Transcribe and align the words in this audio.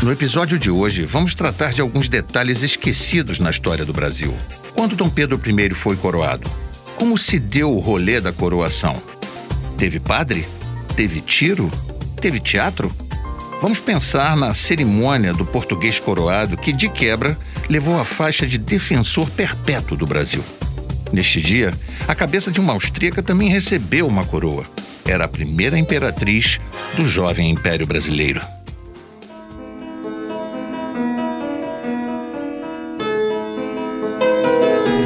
No 0.00 0.12
episódio 0.12 0.60
de 0.60 0.70
hoje, 0.70 1.04
vamos 1.04 1.34
tratar 1.34 1.72
de 1.72 1.80
alguns 1.80 2.08
detalhes 2.08 2.62
esquecidos 2.62 3.40
na 3.40 3.50
história 3.50 3.84
do 3.84 3.92
Brasil. 3.92 4.32
Quando 4.72 4.94
Dom 4.94 5.08
Pedro 5.08 5.40
I 5.44 5.70
foi 5.70 5.96
coroado? 5.96 6.48
Como 6.94 7.18
se 7.18 7.36
deu 7.36 7.72
o 7.72 7.80
rolê 7.80 8.20
da 8.20 8.32
coroação? 8.32 8.94
Teve 9.76 9.98
padre? 9.98 10.46
Teve 10.94 11.20
tiro? 11.20 11.68
Teve 12.20 12.38
teatro? 12.38 12.94
Vamos 13.60 13.80
pensar 13.80 14.36
na 14.36 14.54
cerimônia 14.54 15.32
do 15.32 15.44
português 15.44 15.98
coroado 15.98 16.56
que, 16.56 16.72
de 16.72 16.88
quebra, 16.88 17.36
levou 17.68 17.98
a 17.98 18.04
faixa 18.04 18.46
de 18.46 18.56
defensor 18.56 19.28
perpétuo 19.30 19.96
do 19.96 20.06
Brasil. 20.06 20.44
Neste 21.12 21.40
dia, 21.40 21.72
a 22.06 22.14
cabeça 22.14 22.52
de 22.52 22.60
uma 22.60 22.72
austríaca 22.72 23.20
também 23.20 23.48
recebeu 23.48 24.06
uma 24.06 24.24
coroa. 24.24 24.64
Era 25.04 25.24
a 25.24 25.28
primeira 25.28 25.76
imperatriz 25.76 26.60
do 26.94 27.04
jovem 27.04 27.50
Império 27.50 27.86
Brasileiro. 27.86 28.40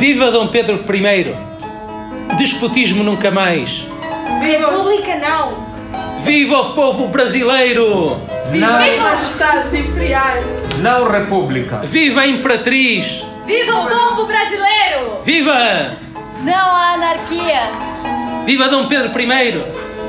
Viva 0.02 0.32
Dom 0.32 0.48
Pedro 0.48 0.82
I! 0.84 2.34
Despotismo 2.36 3.04
nunca 3.04 3.30
mais! 3.30 3.86
República 4.40 5.14
não! 5.14 5.64
Viva 6.22 6.58
o 6.60 6.74
povo 6.74 7.06
brasileiro! 7.06 8.20
Viva 8.50 8.80
as 8.80 8.98
majestades 8.98 9.72
imperiais! 9.72 10.44
Não 10.80 11.08
República! 11.08 11.82
Viva 11.84 12.22
a 12.22 12.26
Imperatriz! 12.26 13.24
Viva 13.46 13.76
o 13.76 13.88
povo 13.88 14.26
brasileiro! 14.26 15.20
Viva! 15.22 15.96
Não 16.42 16.52
a 16.52 16.94
anarquia! 16.94 17.70
Viva 18.44 18.68
Dom 18.68 18.88
Pedro 18.88 19.12
I! 19.20 19.64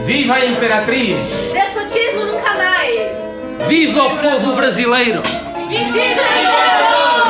Viva 0.08 0.34
a 0.34 0.44
Imperatriz! 0.44 1.20
Despotismo 1.54 2.26
nunca 2.32 2.52
mais! 2.56 3.68
Viva 3.68 4.06
o 4.06 4.18
povo 4.18 4.56
brasileiro! 4.56 5.22
Viva 5.70 5.84
o 5.84 5.90
imperador! 5.90 7.23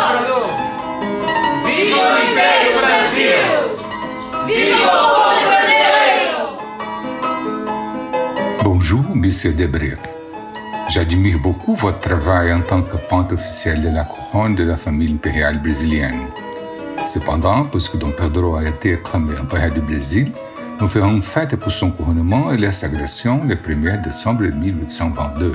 Bonjour, 8.63 9.03
Monsieur 9.15 9.53
Debré. 9.53 9.93
J'admire 10.89 11.39
beaucoup 11.39 11.75
votre 11.75 11.99
travail 11.99 12.53
en 12.53 12.61
tant 12.61 12.81
que 12.81 12.97
ponte 13.09 13.31
officiel 13.31 13.81
de 13.81 13.89
la 13.89 14.03
couronne 14.03 14.55
de 14.55 14.63
la 14.63 14.75
famille 14.75 15.11
impériale 15.11 15.61
brésilienne. 15.61 16.27
Cependant, 16.99 17.65
puisque 17.65 17.97
Dom 17.97 18.13
Pedro 18.13 18.55
a 18.55 18.63
été 18.63 18.93
acclamé 18.93 19.37
empereur 19.39 19.71
du 19.71 19.81
Brésil, 19.81 20.31
nous 20.79 20.87
ferons 20.87 21.21
fête 21.21 21.55
pour 21.55 21.71
son 21.71 21.91
couronnement 21.91 22.51
et 22.51 22.57
la 22.57 22.71
sagration 22.71 23.43
le 23.45 23.55
1er 23.55 24.01
décembre 24.01 24.43
1822. 24.43 25.53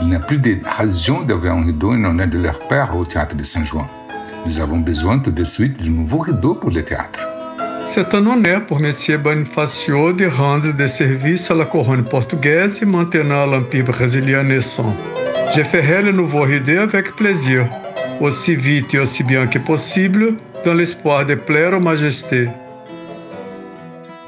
Il 0.00 0.08
n'y 0.08 0.16
a 0.16 0.20
plus 0.20 0.38
de 0.38 0.58
raison 0.78 1.22
d'avoir 1.22 1.56
un 1.56 1.64
rideau 1.64 1.92
en 1.92 2.04
honneur 2.04 2.26
de 2.28 2.38
leur 2.38 2.58
père 2.68 2.96
au 2.96 3.04
théâtre 3.04 3.36
de 3.36 3.42
Saint-Jean. 3.42 3.88
Nous 4.44 4.60
avons 4.60 4.78
besoin 4.78 5.20
tout 5.20 5.30
de 5.30 5.44
suite 5.44 5.80
d'un 5.82 5.90
nouveau 5.90 6.18
rideau 6.18 6.54
pour 6.54 6.70
le 6.70 6.82
théâtre. 6.82 7.20
C'est 7.84 8.12
un 8.14 8.26
honneur 8.26 8.66
pour 8.66 8.78
M. 8.78 8.90
Bonifacio 9.22 10.12
de 10.12 10.26
rendre 10.26 10.72
des 10.72 10.88
services 10.88 11.50
à 11.50 11.54
la 11.54 11.64
couronne 11.64 12.04
portugaise 12.04 12.82
et 12.82 12.86
maintenant 12.86 13.42
à 13.42 13.46
l'Empire 13.46 13.84
brésilien 13.84 14.42
naissant. 14.42 14.96
Je 15.54 15.62
ferai 15.62 16.02
le 16.02 16.12
nouveau 16.12 16.42
rideau 16.42 16.80
avec 16.80 17.14
plaisir, 17.14 17.68
aussi 18.20 18.56
vite 18.56 18.94
et 18.94 18.98
aussi 18.98 19.22
bien 19.22 19.46
que 19.46 19.58
possible, 19.58 20.36
dans 20.64 20.74
l'espoir 20.74 21.24
de 21.26 21.34
plaire 21.34 21.74
aux 21.74 21.80
majestés. 21.80 22.48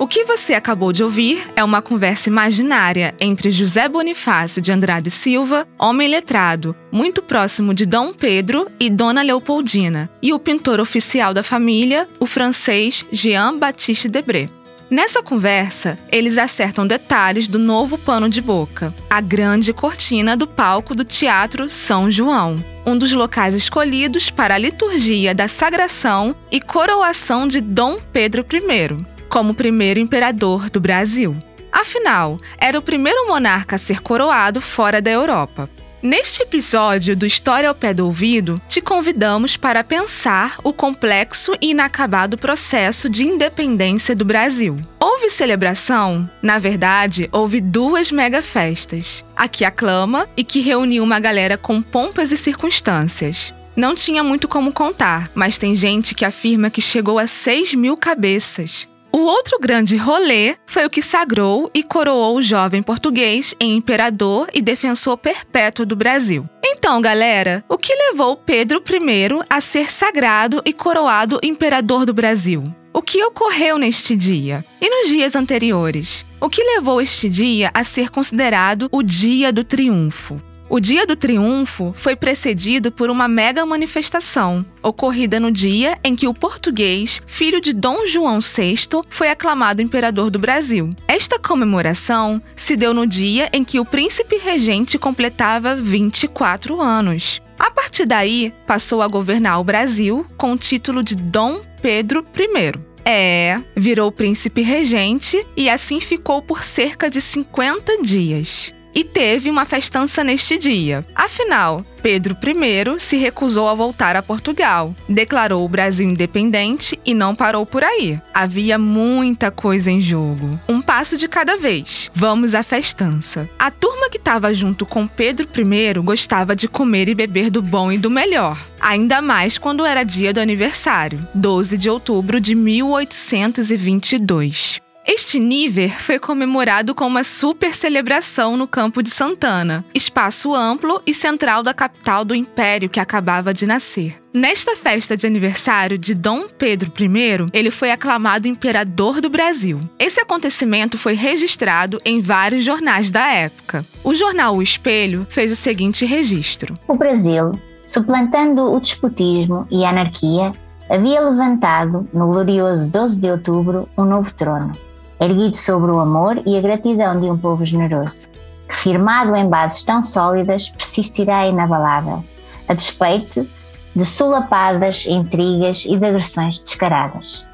O 0.04 0.06
que 0.06 0.22
você 0.22 0.52
acabou 0.52 0.92
de 0.92 1.02
ouvir 1.02 1.50
é 1.56 1.64
uma 1.64 1.80
conversa 1.80 2.28
imaginária 2.28 3.14
entre 3.18 3.50
José 3.50 3.88
Bonifácio 3.88 4.60
de 4.60 4.70
Andrade 4.70 5.10
Silva, 5.10 5.66
homem 5.78 6.08
letrado, 6.08 6.76
muito 6.92 7.22
próximo 7.22 7.72
de 7.72 7.86
Dom 7.86 8.12
Pedro 8.12 8.70
e 8.78 8.90
Dona 8.90 9.22
Leopoldina, 9.22 10.10
e 10.20 10.30
o 10.30 10.38
pintor 10.38 10.78
oficial 10.78 11.32
da 11.32 11.42
família, 11.42 12.06
o 12.20 12.26
francês 12.26 13.02
Jean-Baptiste 13.10 14.06
Debré. 14.06 14.44
Nessa 14.90 15.22
conversa, 15.22 15.96
eles 16.12 16.36
acertam 16.36 16.86
detalhes 16.86 17.48
do 17.48 17.58
novo 17.58 17.96
pano 17.96 18.28
de 18.28 18.42
boca, 18.42 18.88
a 19.08 19.22
grande 19.22 19.72
cortina 19.72 20.36
do 20.36 20.46
palco 20.46 20.94
do 20.94 21.02
Teatro 21.02 21.70
São 21.70 22.10
João, 22.10 22.62
um 22.84 22.94
dos 22.94 23.14
locais 23.14 23.54
escolhidos 23.54 24.28
para 24.28 24.54
a 24.54 24.58
liturgia 24.58 25.34
da 25.34 25.48
sagração 25.48 26.36
e 26.52 26.60
coroação 26.60 27.48
de 27.48 27.62
Dom 27.62 27.98
Pedro 28.12 28.44
I 28.52 29.13
como 29.34 29.52
primeiro 29.52 29.98
imperador 29.98 30.70
do 30.70 30.78
Brasil. 30.78 31.36
Afinal, 31.72 32.36
era 32.56 32.78
o 32.78 32.82
primeiro 32.82 33.26
monarca 33.26 33.74
a 33.74 33.78
ser 33.80 34.00
coroado 34.00 34.60
fora 34.60 35.02
da 35.02 35.10
Europa. 35.10 35.68
Neste 36.00 36.40
episódio 36.40 37.16
do 37.16 37.26
História 37.26 37.68
ao 37.68 37.74
Pé 37.74 37.92
do 37.92 38.06
Ouvido, 38.06 38.54
te 38.68 38.80
convidamos 38.80 39.56
para 39.56 39.82
pensar 39.82 40.58
o 40.62 40.72
complexo 40.72 41.50
e 41.60 41.70
inacabado 41.70 42.38
processo 42.38 43.08
de 43.10 43.24
independência 43.24 44.14
do 44.14 44.24
Brasil. 44.24 44.76
Houve 45.00 45.28
celebração? 45.30 46.30
Na 46.40 46.60
verdade, 46.60 47.28
houve 47.32 47.60
duas 47.60 48.12
mega 48.12 48.40
festas. 48.40 49.24
A 49.34 49.48
que 49.48 49.64
aclama 49.64 50.28
e 50.36 50.44
que 50.44 50.60
reuniu 50.60 51.02
uma 51.02 51.18
galera 51.18 51.58
com 51.58 51.82
pompas 51.82 52.30
e 52.30 52.36
circunstâncias. 52.36 53.52
Não 53.74 53.96
tinha 53.96 54.22
muito 54.22 54.46
como 54.46 54.72
contar, 54.72 55.28
mas 55.34 55.58
tem 55.58 55.74
gente 55.74 56.14
que 56.14 56.24
afirma 56.24 56.70
que 56.70 56.80
chegou 56.80 57.18
a 57.18 57.26
6 57.26 57.74
mil 57.74 57.96
cabeças. 57.96 58.86
O 59.14 59.26
outro 59.26 59.60
grande 59.60 59.96
rolê 59.96 60.56
foi 60.66 60.84
o 60.84 60.90
que 60.90 61.00
sagrou 61.00 61.70
e 61.72 61.84
coroou 61.84 62.36
o 62.36 62.42
jovem 62.42 62.82
português 62.82 63.54
em 63.60 63.76
imperador 63.76 64.48
e 64.52 64.60
defensor 64.60 65.16
perpétuo 65.16 65.86
do 65.86 65.94
Brasil. 65.94 66.48
Então, 66.64 67.00
galera, 67.00 67.64
o 67.68 67.78
que 67.78 67.94
levou 67.94 68.36
Pedro 68.36 68.82
I 68.84 69.46
a 69.48 69.60
ser 69.60 69.88
sagrado 69.88 70.60
e 70.64 70.72
coroado 70.72 71.38
imperador 71.44 72.04
do 72.04 72.12
Brasil? 72.12 72.64
O 72.92 73.00
que 73.00 73.22
ocorreu 73.22 73.78
neste 73.78 74.16
dia? 74.16 74.64
E 74.80 74.90
nos 74.90 75.06
dias 75.06 75.36
anteriores? 75.36 76.26
O 76.40 76.48
que 76.48 76.64
levou 76.64 77.00
este 77.00 77.28
dia 77.28 77.70
a 77.72 77.84
ser 77.84 78.10
considerado 78.10 78.88
o 78.90 79.00
Dia 79.00 79.52
do 79.52 79.62
Triunfo? 79.62 80.42
O 80.74 80.80
Dia 80.80 81.06
do 81.06 81.14
Triunfo 81.14 81.94
foi 81.96 82.16
precedido 82.16 82.90
por 82.90 83.08
uma 83.08 83.28
mega 83.28 83.64
manifestação, 83.64 84.66
ocorrida 84.82 85.38
no 85.38 85.52
dia 85.52 85.96
em 86.02 86.16
que 86.16 86.26
o 86.26 86.34
português, 86.34 87.22
filho 87.28 87.60
de 87.60 87.72
Dom 87.72 88.04
João 88.08 88.40
VI, 88.40 89.00
foi 89.08 89.30
aclamado 89.30 89.80
imperador 89.80 90.32
do 90.32 90.38
Brasil. 90.40 90.90
Esta 91.06 91.38
comemoração 91.38 92.42
se 92.56 92.74
deu 92.74 92.92
no 92.92 93.06
dia 93.06 93.48
em 93.52 93.62
que 93.62 93.78
o 93.78 93.84
príncipe 93.84 94.36
regente 94.36 94.98
completava 94.98 95.76
24 95.76 96.80
anos. 96.80 97.40
A 97.56 97.70
partir 97.70 98.04
daí, 98.04 98.52
passou 98.66 99.00
a 99.00 99.06
governar 99.06 99.60
o 99.60 99.64
Brasil 99.64 100.26
com 100.36 100.54
o 100.54 100.58
título 100.58 101.04
de 101.04 101.14
Dom 101.14 101.62
Pedro 101.80 102.26
I. 102.36 102.80
É, 103.04 103.62
virou 103.76 104.10
príncipe 104.10 104.62
regente 104.62 105.40
e 105.56 105.70
assim 105.70 106.00
ficou 106.00 106.42
por 106.42 106.64
cerca 106.64 107.08
de 107.08 107.20
50 107.20 108.02
dias 108.02 108.73
e 108.94 109.02
teve 109.02 109.50
uma 109.50 109.64
festança 109.64 110.22
neste 110.22 110.56
dia. 110.56 111.04
Afinal, 111.14 111.84
Pedro 112.02 112.36
I 112.36 113.00
se 113.00 113.16
recusou 113.16 113.66
a 113.66 113.74
voltar 113.74 114.14
a 114.14 114.22
Portugal, 114.22 114.94
declarou 115.08 115.64
o 115.64 115.68
Brasil 115.68 116.06
independente 116.08 117.00
e 117.04 117.14
não 117.14 117.34
parou 117.34 117.64
por 117.64 117.82
aí. 117.82 118.18
Havia 118.32 118.78
muita 118.78 119.50
coisa 119.50 119.90
em 119.90 120.02
jogo. 120.02 120.50
Um 120.68 120.82
passo 120.82 121.16
de 121.16 121.26
cada 121.26 121.56
vez. 121.56 122.10
Vamos 122.14 122.54
à 122.54 122.62
festança. 122.62 123.48
A 123.58 123.70
turma 123.70 124.10
que 124.10 124.18
estava 124.18 124.52
junto 124.52 124.84
com 124.84 125.06
Pedro 125.06 125.48
I 125.56 125.94
gostava 126.00 126.54
de 126.54 126.68
comer 126.68 127.08
e 127.08 127.14
beber 127.14 127.50
do 127.50 127.62
bom 127.62 127.90
e 127.90 127.96
do 127.96 128.10
melhor. 128.10 128.58
Ainda 128.80 129.22
mais 129.22 129.56
quando 129.56 129.86
era 129.86 130.04
dia 130.04 130.32
do 130.32 130.40
aniversário, 130.40 131.18
12 131.34 131.78
de 131.78 131.88
outubro 131.88 132.38
de 132.38 132.54
1822. 132.54 134.83
Este 135.06 135.38
nível 135.38 135.90
foi 135.90 136.18
comemorado 136.18 136.94
com 136.94 137.06
uma 137.06 137.24
super 137.24 137.74
celebração 137.74 138.56
no 138.56 138.66
Campo 138.66 139.02
de 139.02 139.10
Santana, 139.10 139.84
espaço 139.94 140.54
amplo 140.54 141.02
e 141.06 141.12
central 141.12 141.62
da 141.62 141.74
capital 141.74 142.24
do 142.24 142.34
império 142.34 142.88
que 142.88 142.98
acabava 142.98 143.52
de 143.52 143.66
nascer. 143.66 144.18
Nesta 144.32 144.74
festa 144.74 145.14
de 145.14 145.26
aniversário 145.26 145.98
de 145.98 146.14
Dom 146.14 146.48
Pedro 146.48 146.90
I, 146.98 147.46
ele 147.52 147.70
foi 147.70 147.90
aclamado 147.90 148.48
imperador 148.48 149.20
do 149.20 149.28
Brasil. 149.28 149.78
Esse 149.98 150.20
acontecimento 150.20 150.96
foi 150.96 151.12
registrado 151.12 152.00
em 152.02 152.22
vários 152.22 152.64
jornais 152.64 153.10
da 153.10 153.30
época. 153.30 153.84
O 154.02 154.14
jornal 154.14 154.56
O 154.56 154.62
Espelho 154.62 155.26
fez 155.28 155.52
o 155.52 155.56
seguinte 155.56 156.06
registro: 156.06 156.72
O 156.88 156.96
Brasil, 156.96 157.52
suplantando 157.86 158.72
o 158.72 158.80
despotismo 158.80 159.66
e 159.70 159.84
a 159.84 159.90
anarquia, 159.90 160.50
havia 160.88 161.20
levantado, 161.20 162.08
no 162.10 162.32
glorioso 162.32 162.90
12 162.90 163.20
de 163.20 163.30
outubro, 163.30 163.86
um 163.98 164.06
novo 164.06 164.32
trono 164.32 164.72
erguido 165.20 165.56
sobre 165.56 165.90
o 165.90 166.00
amor 166.00 166.42
e 166.46 166.56
a 166.56 166.60
gratidão 166.60 167.18
de 167.18 167.30
um 167.30 167.36
povo 167.36 167.64
generoso, 167.64 168.30
que, 168.68 168.74
firmado 168.74 169.34
em 169.36 169.48
bases 169.48 169.82
tão 169.82 170.02
sólidas, 170.02 170.68
persistirá 170.70 171.46
inabalável, 171.46 172.24
a 172.68 172.74
despeito 172.74 173.46
de 173.94 174.04
solapadas 174.04 175.06
intrigas 175.06 175.84
e 175.84 175.96
de 175.96 176.04
agressões 176.04 176.58
descaradas. 176.58 177.46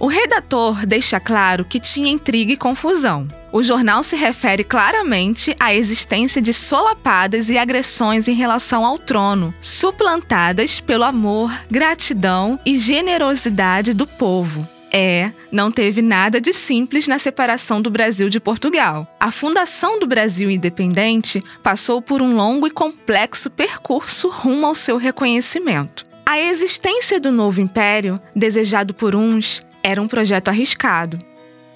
O 0.00 0.06
redator 0.06 0.86
deixa 0.86 1.20
claro 1.20 1.62
que 1.62 1.78
tinha 1.78 2.10
intriga 2.10 2.52
e 2.52 2.56
confusão. 2.56 3.28
O 3.52 3.62
jornal 3.62 4.02
se 4.02 4.16
refere 4.16 4.64
claramente 4.64 5.54
à 5.60 5.74
existência 5.74 6.40
de 6.40 6.54
solapadas 6.54 7.50
e 7.50 7.58
agressões 7.58 8.26
em 8.26 8.34
relação 8.34 8.82
ao 8.82 8.96
trono, 8.96 9.52
suplantadas 9.60 10.80
pelo 10.80 11.04
amor, 11.04 11.52
gratidão 11.70 12.58
e 12.64 12.78
generosidade 12.78 13.92
do 13.92 14.06
povo. 14.06 14.66
É, 14.92 15.30
não 15.52 15.70
teve 15.70 16.02
nada 16.02 16.40
de 16.40 16.52
simples 16.52 17.06
na 17.06 17.18
separação 17.18 17.80
do 17.80 17.90
Brasil 17.90 18.28
de 18.28 18.40
Portugal. 18.40 19.06
A 19.20 19.30
fundação 19.30 20.00
do 20.00 20.06
Brasil 20.06 20.50
independente 20.50 21.40
passou 21.62 22.02
por 22.02 22.20
um 22.20 22.34
longo 22.34 22.66
e 22.66 22.70
complexo 22.70 23.48
percurso 23.50 24.28
rumo 24.28 24.66
ao 24.66 24.74
seu 24.74 24.96
reconhecimento. 24.96 26.04
A 26.26 26.38
existência 26.40 27.18
do 27.20 27.32
novo 27.32 27.60
império, 27.60 28.18
desejado 28.34 28.94
por 28.94 29.14
uns, 29.14 29.62
era 29.82 30.00
um 30.00 30.08
projeto 30.08 30.48
arriscado. 30.48 31.18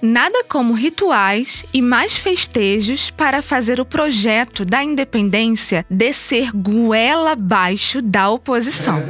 Nada 0.00 0.44
como 0.44 0.74
rituais 0.74 1.64
e 1.72 1.80
mais 1.80 2.14
festejos 2.14 3.10
para 3.10 3.40
fazer 3.40 3.80
o 3.80 3.86
projeto 3.86 4.62
da 4.64 4.84
independência 4.84 5.86
descer 5.88 6.50
goela 6.52 7.32
abaixo 7.32 8.02
da 8.02 8.28
oposição. 8.28 9.02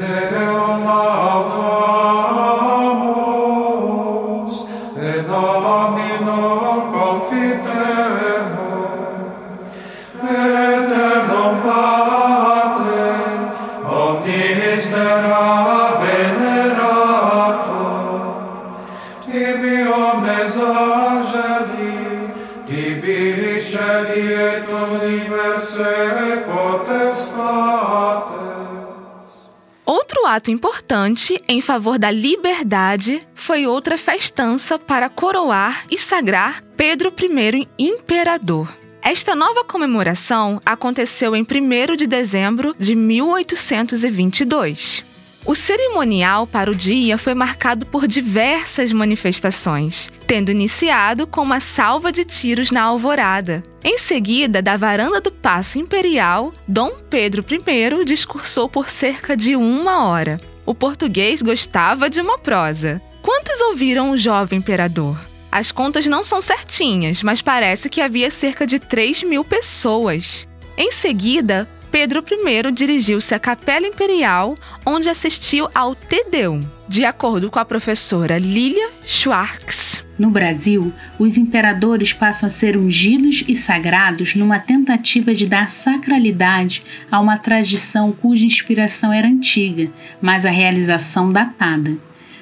Ato 30.34 30.50
importante 30.50 31.40
em 31.46 31.60
favor 31.60 31.96
da 31.98 32.10
liberdade 32.10 33.20
foi 33.34 33.66
outra 33.66 33.96
festança 33.96 34.78
para 34.78 35.08
coroar 35.08 35.84
e 35.88 35.96
sagrar 35.96 36.60
Pedro 36.76 37.12
I 37.16 37.68
imperador. 37.78 38.68
Esta 39.00 39.36
nova 39.36 39.62
comemoração 39.62 40.60
aconteceu 40.66 41.36
em 41.36 41.42
1 41.42 41.96
de 41.96 42.06
dezembro 42.06 42.74
de 42.78 42.96
1822. 42.96 45.13
O 45.46 45.54
cerimonial 45.54 46.46
para 46.46 46.70
o 46.70 46.74
dia 46.74 47.18
foi 47.18 47.34
marcado 47.34 47.84
por 47.84 48.06
diversas 48.06 48.94
manifestações, 48.94 50.10
tendo 50.26 50.50
iniciado 50.50 51.26
com 51.26 51.42
uma 51.42 51.60
salva 51.60 52.10
de 52.10 52.24
tiros 52.24 52.70
na 52.70 52.82
alvorada. 52.82 53.62
Em 53.84 53.98
seguida, 53.98 54.62
da 54.62 54.78
varanda 54.78 55.20
do 55.20 55.30
Paço 55.30 55.78
Imperial, 55.78 56.50
Dom 56.66 56.96
Pedro 57.10 57.44
I 57.46 58.04
discursou 58.06 58.70
por 58.70 58.88
cerca 58.88 59.36
de 59.36 59.54
uma 59.54 60.06
hora. 60.06 60.38
O 60.64 60.74
português 60.74 61.42
gostava 61.42 62.08
de 62.08 62.22
uma 62.22 62.38
prosa. 62.38 63.02
Quantos 63.20 63.60
ouviram 63.60 64.12
o 64.12 64.16
jovem 64.16 64.60
imperador? 64.60 65.20
As 65.52 65.70
contas 65.70 66.06
não 66.06 66.24
são 66.24 66.40
certinhas, 66.40 67.22
mas 67.22 67.42
parece 67.42 67.90
que 67.90 68.00
havia 68.00 68.30
cerca 68.30 68.66
de 68.66 68.78
3 68.78 69.22
mil 69.24 69.44
pessoas. 69.44 70.48
Em 70.76 70.90
seguida, 70.90 71.68
Pedro 71.94 72.24
I 72.28 72.72
dirigiu-se 72.72 73.36
à 73.36 73.38
Capela 73.38 73.86
Imperial, 73.86 74.56
onde 74.84 75.08
assistiu 75.08 75.68
ao 75.72 75.94
Te 75.94 76.24
Deum. 76.28 76.60
De 76.88 77.04
acordo 77.04 77.48
com 77.52 77.60
a 77.60 77.64
professora 77.64 78.36
Lilia 78.36 78.90
Schwartz, 79.06 80.04
no 80.18 80.28
Brasil, 80.28 80.92
os 81.20 81.38
imperadores 81.38 82.12
passam 82.12 82.48
a 82.48 82.50
ser 82.50 82.76
ungidos 82.76 83.44
e 83.46 83.54
sagrados 83.54 84.34
numa 84.34 84.58
tentativa 84.58 85.32
de 85.32 85.46
dar 85.46 85.70
sacralidade 85.70 86.82
a 87.08 87.20
uma 87.20 87.38
tradição 87.38 88.10
cuja 88.10 88.44
inspiração 88.44 89.12
era 89.12 89.28
antiga, 89.28 89.88
mas 90.20 90.44
a 90.44 90.50
realização 90.50 91.30
datada. 91.30 91.96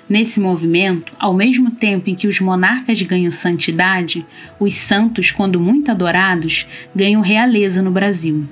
Nesse 0.08 0.40
movimento, 0.40 1.12
ao 1.18 1.34
mesmo 1.34 1.72
tempo 1.72 2.08
em 2.08 2.14
que 2.14 2.26
os 2.26 2.40
monarcas 2.40 3.02
ganham 3.02 3.30
santidade, 3.30 4.24
os 4.58 4.74
santos, 4.74 5.30
quando 5.30 5.60
muito 5.60 5.90
adorados, 5.90 6.66
ganham 6.96 7.20
realeza 7.20 7.82
no 7.82 7.90
Brasil. 7.90 8.48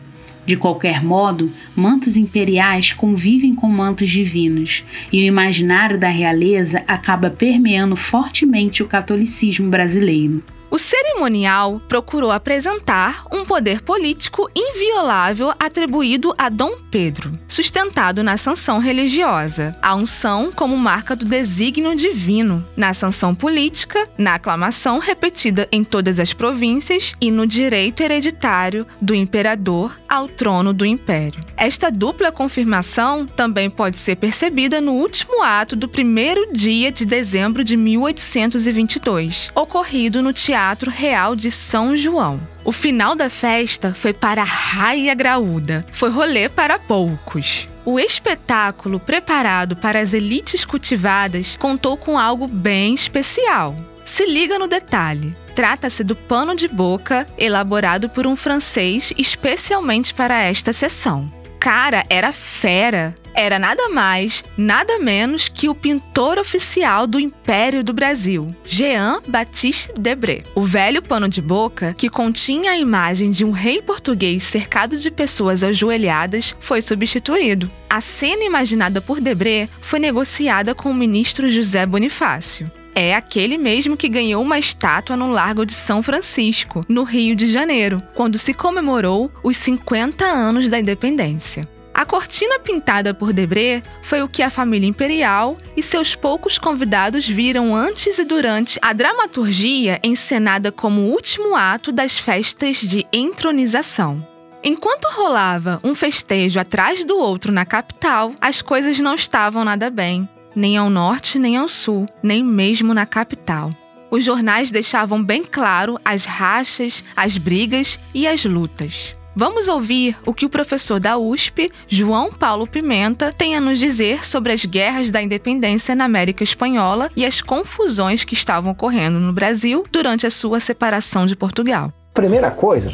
De 0.51 0.57
qualquer 0.57 1.01
modo, 1.01 1.53
mantos 1.77 2.17
imperiais 2.17 2.93
convivem 2.93 3.55
com 3.55 3.69
mantos 3.69 4.11
divinos, 4.11 4.83
e 5.13 5.21
o 5.21 5.25
imaginário 5.25 5.97
da 5.97 6.09
realeza 6.09 6.83
acaba 6.89 7.31
permeando 7.31 7.95
fortemente 7.95 8.83
o 8.83 8.87
catolicismo 8.89 9.71
brasileiro. 9.71 10.43
O 10.71 10.79
cerimonial 10.79 11.83
procurou 11.89 12.31
apresentar 12.31 13.25
um 13.33 13.45
poder 13.45 13.83
político 13.83 14.49
inviolável 14.55 15.53
atribuído 15.59 16.33
a 16.39 16.49
Dom 16.49 16.77
Pedro, 16.89 17.37
sustentado 17.49 18.23
na 18.23 18.37
sanção 18.37 18.79
religiosa, 18.79 19.73
a 19.83 19.97
unção 19.97 20.53
como 20.53 20.77
marca 20.77 21.17
do 21.17 21.25
desígnio 21.25 21.97
divino, 21.97 22.65
na 22.77 22.93
sanção 22.93 23.35
política, 23.35 24.09
na 24.17 24.35
aclamação 24.35 25.01
repetida 25.01 25.67
em 25.73 25.83
todas 25.83 26.21
as 26.21 26.33
províncias 26.33 27.15
e 27.21 27.33
no 27.33 27.49
direito 27.49 28.01
hereditário 28.01 28.87
do 29.03 29.13
imperador 29.13 30.01
ao 30.09 30.29
trono 30.29 30.73
do 30.73 30.87
império. 30.87 31.41
Esta 31.57 31.91
dupla 31.91 32.31
confirmação 32.31 33.27
também 33.27 33.69
pode 33.69 33.97
ser 33.97 34.15
percebida 34.15 34.81
no 34.81 34.93
último 34.93 35.43
ato 35.43 35.75
do 35.75 35.89
primeiro 35.89 36.53
dia 36.53 36.93
de 36.93 37.05
dezembro 37.05 37.65
de 37.65 37.77
1822, 37.77 39.51
ocorrido 39.53 40.23
no 40.23 40.33
Teatro 40.33 40.60
Teatro 40.61 40.91
Real 40.91 41.35
de 41.35 41.51
São 41.51 41.97
João. 41.97 42.39
O 42.63 42.71
final 42.71 43.17
da 43.17 43.31
festa 43.31 43.95
foi 43.95 44.13
para 44.13 44.43
a 44.43 44.45
raia 44.45 45.15
graúda, 45.15 45.87
foi 45.91 46.11
rolê 46.11 46.51
para 46.51 46.79
poucos. 46.79 47.67
O 47.83 47.99
espetáculo 47.99 49.01
preparado 49.01 49.75
para 49.75 49.99
as 49.99 50.13
elites 50.13 50.63
cultivadas 50.67 51.57
contou 51.57 51.97
com 51.97 52.19
algo 52.19 52.47
bem 52.47 52.93
especial. 52.93 53.75
Se 54.05 54.27
liga 54.27 54.59
no 54.59 54.69
detalhe. 54.69 55.35
Trata-se 55.55 56.05
do 56.05 56.15
pano 56.15 56.55
de 56.55 56.69
boca 56.69 57.27
elaborado 57.39 58.11
por 58.11 58.27
um 58.27 58.37
francês 58.37 59.15
especialmente 59.17 60.13
para 60.13 60.43
esta 60.43 60.75
sessão. 60.75 61.33
Cara 61.59 62.05
era 62.11 62.33
fera 62.33 63.15
era 63.35 63.59
nada 63.59 63.89
mais, 63.89 64.45
nada 64.57 64.99
menos 64.99 65.49
que 65.49 65.69
o 65.69 65.75
pintor 65.75 66.39
oficial 66.39 67.07
do 67.07 67.21
Império 67.21 67.83
do 67.83 67.93
Brasil, 67.93 68.49
Jean 68.65 69.21
Baptiste 69.27 69.93
Debré. 69.99 70.43
O 70.55 70.63
velho 70.63 71.03
pano 71.03 71.29
de 71.29 71.41
boca, 71.41 71.95
que 71.97 72.09
continha 72.09 72.73
a 72.73 72.79
imagem 72.79 73.31
de 73.31 73.45
um 73.45 73.51
rei 73.51 73.81
português 73.81 74.43
cercado 74.43 74.97
de 74.97 75.11
pessoas 75.11 75.65
ajoelhadas, 75.65 76.55
foi 76.61 76.83
substituído. 76.83 77.71
A 77.89 78.01
cena 78.01 78.45
imaginada 78.45 79.01
por 79.01 79.21
Debré 79.21 79.67
foi 79.81 79.99
negociada 79.99 80.75
com 80.75 80.91
o 80.91 80.95
ministro 80.95 81.51
José 81.51 81.85
Bonifácio. 81.87 82.71
É 82.95 83.15
aquele 83.15 83.57
mesmo 83.57 83.97
que 83.97 84.09
ganhou 84.09 84.43
uma 84.43 84.59
estátua 84.59 85.17
no 85.17 85.31
Largo 85.31 85.65
de 85.65 85.73
São 85.73 86.03
Francisco, 86.03 86.81
no 86.89 87.05
Rio 87.05 87.37
de 87.37 87.47
Janeiro, 87.47 87.99
quando 88.15 88.37
se 88.37 88.53
comemorou 88.53 89.31
os 89.43 89.57
50 89.57 90.25
anos 90.25 90.69
da 90.69 90.79
independência. 90.79 91.63
A 92.01 92.07
cortina 92.07 92.59
pintada 92.59 93.13
por 93.13 93.31
Debré 93.31 93.83
foi 94.03 94.23
o 94.23 94.29
que 94.29 94.43
a 94.43 94.49
família 94.49 94.89
imperial 94.89 95.55
e 95.77 95.83
seus 95.83 96.15
poucos 96.15 96.57
convidados 96.57 97.29
viram 97.29 97.77
antes 97.77 98.19
e 98.19 98.25
durante 98.25 98.79
a 98.81 98.95
dramaturgia 98.95 100.01
encenada 100.03 100.73
como 100.73 101.11
último 101.11 101.55
ato 101.55 101.93
das 101.93 102.17
festas 102.17 102.79
de 102.79 103.07
entronização. 103.13 104.27
Enquanto 104.65 105.13
rolava 105.13 105.79
um 105.85 105.95
festejo 105.95 106.59
atrás 106.59 107.05
do 107.05 107.19
outro 107.19 107.53
na 107.53 107.67
capital, 107.67 108.33
as 108.41 108.63
coisas 108.63 108.99
não 108.99 109.15
estavam 109.15 109.63
nada 109.63 109.91
bem, 109.91 110.27
nem 110.57 110.79
ao 110.79 110.89
norte 110.89 111.39
nem 111.39 111.59
ao 111.59 111.69
sul, 111.69 112.07
nem 112.23 112.43
mesmo 112.43 112.95
na 112.95 113.05
capital. 113.05 113.69
Os 114.11 114.25
jornais 114.25 114.71
deixavam 114.71 115.23
bem 115.23 115.45
claro 115.45 116.01
as 116.03 116.25
rachas, 116.25 117.05
as 117.15 117.37
brigas 117.37 117.99
e 118.15 118.27
as 118.27 118.47
lutas. 118.47 119.20
Vamos 119.35 119.69
ouvir 119.69 120.17
o 120.27 120.35
que 120.35 120.45
o 120.45 120.51
professor 120.51 120.99
da 120.99 121.17
USP, 121.17 121.69
João 121.87 122.33
Paulo 122.33 122.67
Pimenta, 122.67 123.33
tem 123.33 123.55
a 123.57 123.61
nos 123.61 123.79
dizer 123.79 124.27
sobre 124.27 124.53
as 124.53 124.65
guerras 124.65 125.13
da 125.13 125.23
independência 125.23 125.95
na 125.95 126.05
América 126.05 126.43
Espanhola 126.43 127.09
e 127.15 127.25
as 127.25 127.41
confusões 127.41 128.25
que 128.25 128.35
estavam 128.35 128.73
ocorrendo 128.73 129.21
no 129.21 129.33
Brasil 129.33 129.85
durante 129.93 130.27
a 130.27 130.31
sua 130.31 130.59
separação 130.59 131.27
de 131.27 131.37
Portugal. 131.37 131.93
Primeira 132.13 132.51
coisa 132.51 132.93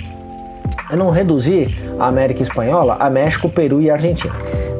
é 0.90 0.97
não 0.97 1.09
reduzir 1.09 1.75
a 1.99 2.07
América 2.07 2.43
Espanhola 2.43 2.99
a 3.00 3.09
México, 3.09 3.49
Peru 3.49 3.81
e 3.81 3.90
Argentina. 3.90 4.35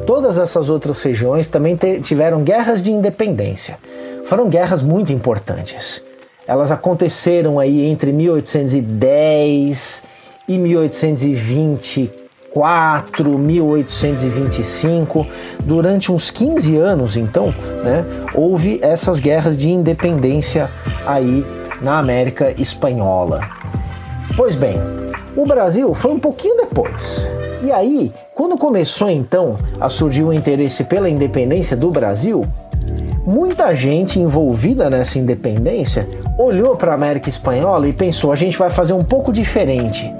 Todas 0.05 0.37
essas 0.37 0.69
outras 0.69 1.01
regiões 1.01 1.47
também 1.47 1.75
tiveram 2.03 2.43
guerras 2.43 2.83
de 2.83 2.91
independência. 2.91 3.79
Foram 4.25 4.47
guerras 4.47 4.83
muito 4.83 5.11
importantes. 5.11 6.05
Elas 6.45 6.71
aconteceram 6.71 7.59
aí 7.59 7.83
entre 7.87 8.13
1810 8.13 10.03
e 10.47 10.57
1824, 10.57 12.27
1824, 12.57 13.37
1825, 13.37 15.27
durante 15.63 16.11
uns 16.11 16.31
15 16.31 16.75
anos, 16.75 17.15
então, 17.15 17.53
né, 17.83 18.03
houve 18.33 18.79
essas 18.81 19.19
guerras 19.19 19.55
de 19.57 19.69
independência 19.69 20.69
aí 21.05 21.45
na 21.81 21.99
América 21.99 22.53
Espanhola. 22.59 23.41
Pois 24.35 24.55
bem, 24.55 24.77
o 25.35 25.45
Brasil 25.45 25.93
foi 25.93 26.11
um 26.11 26.19
pouquinho 26.19 26.57
depois. 26.57 27.27
E 27.61 27.71
aí, 27.71 28.11
quando 28.33 28.57
começou 28.57 29.09
então 29.09 29.55
a 29.79 29.89
surgir 29.89 30.23
o 30.23 30.33
interesse 30.33 30.83
pela 30.83 31.09
independência 31.09 31.75
do 31.75 31.89
Brasil, 31.89 32.45
muita 33.25 33.73
gente 33.73 34.19
envolvida 34.19 34.89
nessa 34.89 35.17
independência 35.17 36.07
olhou 36.37 36.75
para 36.75 36.91
a 36.91 36.95
América 36.95 37.29
Espanhola 37.29 37.87
e 37.87 37.93
pensou: 37.93 38.31
a 38.31 38.35
gente 38.35 38.57
vai 38.57 38.69
fazer 38.69 38.93
um 38.93 39.03
pouco 39.03 39.33
diferente. 39.33 40.13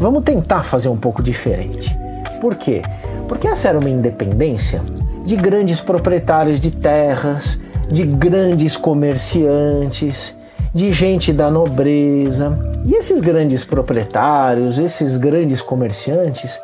Vamos 0.00 0.24
tentar 0.24 0.62
fazer 0.62 0.88
um 0.88 0.96
pouco 0.96 1.22
diferente. 1.22 1.94
Por 2.40 2.54
quê? 2.54 2.80
Porque 3.28 3.46
essa 3.46 3.68
era 3.68 3.78
uma 3.78 3.90
independência 3.90 4.82
de 5.26 5.36
grandes 5.36 5.78
proprietários 5.78 6.58
de 6.58 6.70
terras, 6.70 7.60
de 7.90 8.04
grandes 8.04 8.78
comerciantes, 8.78 10.34
de 10.74 10.90
gente 10.90 11.34
da 11.34 11.50
nobreza. 11.50 12.58
E 12.86 12.94
esses 12.94 13.20
grandes 13.20 13.62
proprietários, 13.62 14.78
esses 14.78 15.18
grandes 15.18 15.60
comerciantes, 15.60 16.58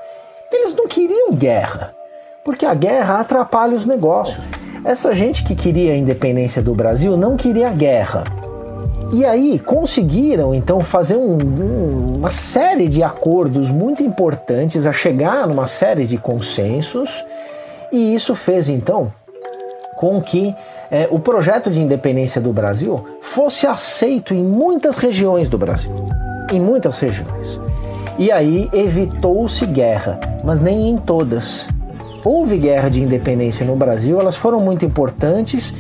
eles 0.51 0.75
não 0.75 0.89
queriam 0.89 1.35
guerra, 1.35 1.93
porque 2.43 2.65
a 2.65 2.73
guerra 2.73 3.21
atrapalha 3.21 3.77
os 3.77 3.85
negócios. 3.85 4.49
Essa 4.83 5.15
gente 5.15 5.45
que 5.45 5.55
queria 5.55 5.93
a 5.93 5.97
independência 5.97 6.63
do 6.63 6.75
Brasil 6.75 7.19
não 7.19 7.37
queria 7.37 7.69
guerra. 7.69 8.25
E 9.13 9.25
aí 9.25 9.59
conseguiram 9.59 10.55
então 10.55 10.81
fazer 10.81 11.17
um, 11.17 11.39
um, 11.39 12.17
uma 12.17 12.31
série 12.31 12.89
de 12.89 13.03
acordos 13.03 13.71
muito 13.71 14.03
importantes 14.03 14.87
a 14.87 14.93
chegar 14.93 15.47
numa 15.47 15.67
série 15.67 16.07
de 16.07 16.19
consensos, 16.19 17.25
e 17.93 18.15
isso 18.15 18.35
fez 18.35 18.69
então 18.69 19.13
com 19.97 20.21
que 20.21 20.55
é, 20.91 21.09
o 21.11 21.19
projeto 21.19 21.71
de 21.71 21.81
independência 21.81 22.41
do 22.41 22.53
Brasil 22.53 23.05
fosse 23.21 23.67
aceito 23.67 24.35
em 24.35 24.43
muitas 24.43 24.99
regiões 24.99 25.49
do 25.49 25.57
Brasil. 25.57 25.93
Em 26.53 26.61
muitas 26.61 26.99
regiões. 26.99 27.61
E 28.19 28.31
aí 28.31 28.69
evitou-se 28.73 29.65
guerra, 29.67 30.19
mas 30.45 30.61
nem 30.61 30.91
em 30.91 30.97
todas. 30.97 31.69
Houve 32.25 32.59
guerra 32.59 32.89
de 32.89 33.03
independência 33.03 33.65
no 33.65 33.77
Brasil, 33.77 34.21
elas 34.21 34.37
foram 34.37 34.61
muito 34.61 34.85
importantes 34.85 35.73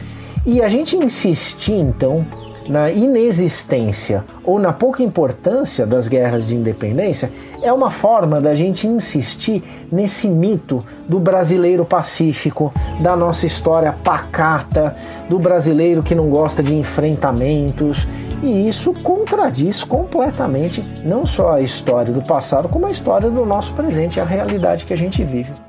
e 0.45 0.62
a 0.62 0.68
gente 0.68 0.97
insistir 0.97 1.73
então 1.73 2.25
na 2.68 2.90
inexistência 2.90 4.25
ou 4.44 4.58
na 4.58 4.73
pouca 4.73 5.02
importância 5.02 5.87
das 5.87 6.08
guerras 6.08 6.46
de 6.46 6.54
independência 6.54 7.30
é 7.62 7.73
uma 7.73 7.90
forma 7.90 8.40
da 8.40 8.54
gente 8.54 8.87
insistir 8.87 9.62
nesse 9.90 10.28
mito 10.28 10.85
do 11.08 11.18
brasileiro 11.18 11.85
pacífico, 11.85 12.73
da 13.00 13.16
nossa 13.16 13.46
história 13.46 13.92
pacata, 13.92 14.96
do 15.28 15.38
brasileiro 15.38 16.02
que 16.02 16.14
não 16.14 16.28
gosta 16.28 16.62
de 16.62 16.75
enfrentamentos. 16.75 18.06
E 18.42 18.68
isso 18.68 18.92
contradiz 19.02 19.82
completamente 19.82 20.85
não 21.04 21.25
só 21.25 21.52
a 21.52 21.61
história 21.61 22.12
do 22.12 22.23
passado, 22.23 22.68
como 22.68 22.87
a 22.87 22.90
história 22.90 23.30
do 23.30 23.44
nosso 23.44 23.73
presente, 23.75 24.20
a 24.20 24.25
realidade 24.25 24.85
que 24.85 24.92
a 24.92 24.96
gente 24.96 25.25
vive. 25.25 25.65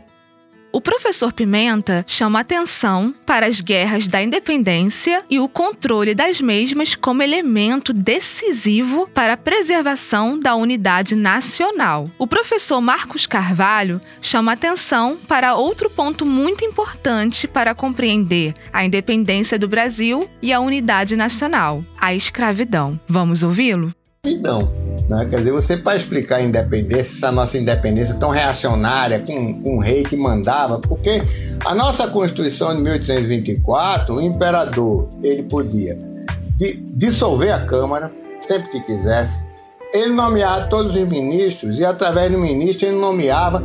Professor 0.87 1.33
Pimenta 1.33 2.05
chama 2.07 2.39
atenção 2.39 3.13
para 3.25 3.45
as 3.45 3.59
guerras 3.59 4.07
da 4.07 4.23
independência 4.23 5.21
e 5.29 5.37
o 5.37 5.49
controle 5.49 6.15
das 6.15 6.39
mesmas 6.39 6.95
como 6.95 7.21
elemento 7.21 7.91
decisivo 7.91 9.05
para 9.13 9.33
a 9.33 9.37
preservação 9.37 10.39
da 10.39 10.55
unidade 10.55 11.13
nacional. 11.13 12.09
O 12.17 12.25
professor 12.25 12.79
Marcos 12.79 13.25
Carvalho 13.25 13.99
chama 14.21 14.53
atenção 14.53 15.17
para 15.27 15.55
outro 15.55 15.89
ponto 15.89 16.25
muito 16.25 16.63
importante 16.63 17.49
para 17.49 17.75
compreender 17.75 18.53
a 18.71 18.85
independência 18.85 19.59
do 19.59 19.67
Brasil 19.67 20.29
e 20.41 20.53
a 20.53 20.61
unidade 20.61 21.17
nacional: 21.17 21.83
a 21.99 22.15
escravidão. 22.15 22.97
Vamos 23.09 23.43
ouvi-lo? 23.43 23.93
Escravidão 24.27 24.87
né? 25.07 25.25
Quer 25.29 25.37
dizer, 25.37 25.51
você 25.51 25.77
para 25.77 25.95
explicar 25.95 26.37
a 26.37 26.41
independência, 26.41 27.11
essa 27.11 27.31
nossa 27.31 27.57
independência 27.57 28.15
tão 28.15 28.29
reacionária, 28.29 29.19
com, 29.19 29.61
com 29.61 29.75
um 29.75 29.79
rei 29.79 30.03
que 30.03 30.15
mandava, 30.15 30.79
porque 30.79 31.21
a 31.63 31.73
nossa 31.75 32.07
Constituição 32.07 32.75
de 32.75 32.81
1824, 32.81 34.15
o 34.15 34.21
imperador 34.21 35.09
ele 35.23 35.43
podia 35.43 35.97
dissolver 36.93 37.53
a 37.53 37.65
Câmara 37.65 38.11
sempre 38.37 38.69
que 38.69 38.79
quisesse, 38.81 39.41
ele 39.93 40.11
nomeava 40.11 40.67
todos 40.67 40.95
os 40.95 41.01
ministros 41.07 41.79
e 41.79 41.85
através 41.85 42.31
do 42.31 42.37
ministro 42.37 42.87
ele 42.87 42.97
nomeava 42.97 43.63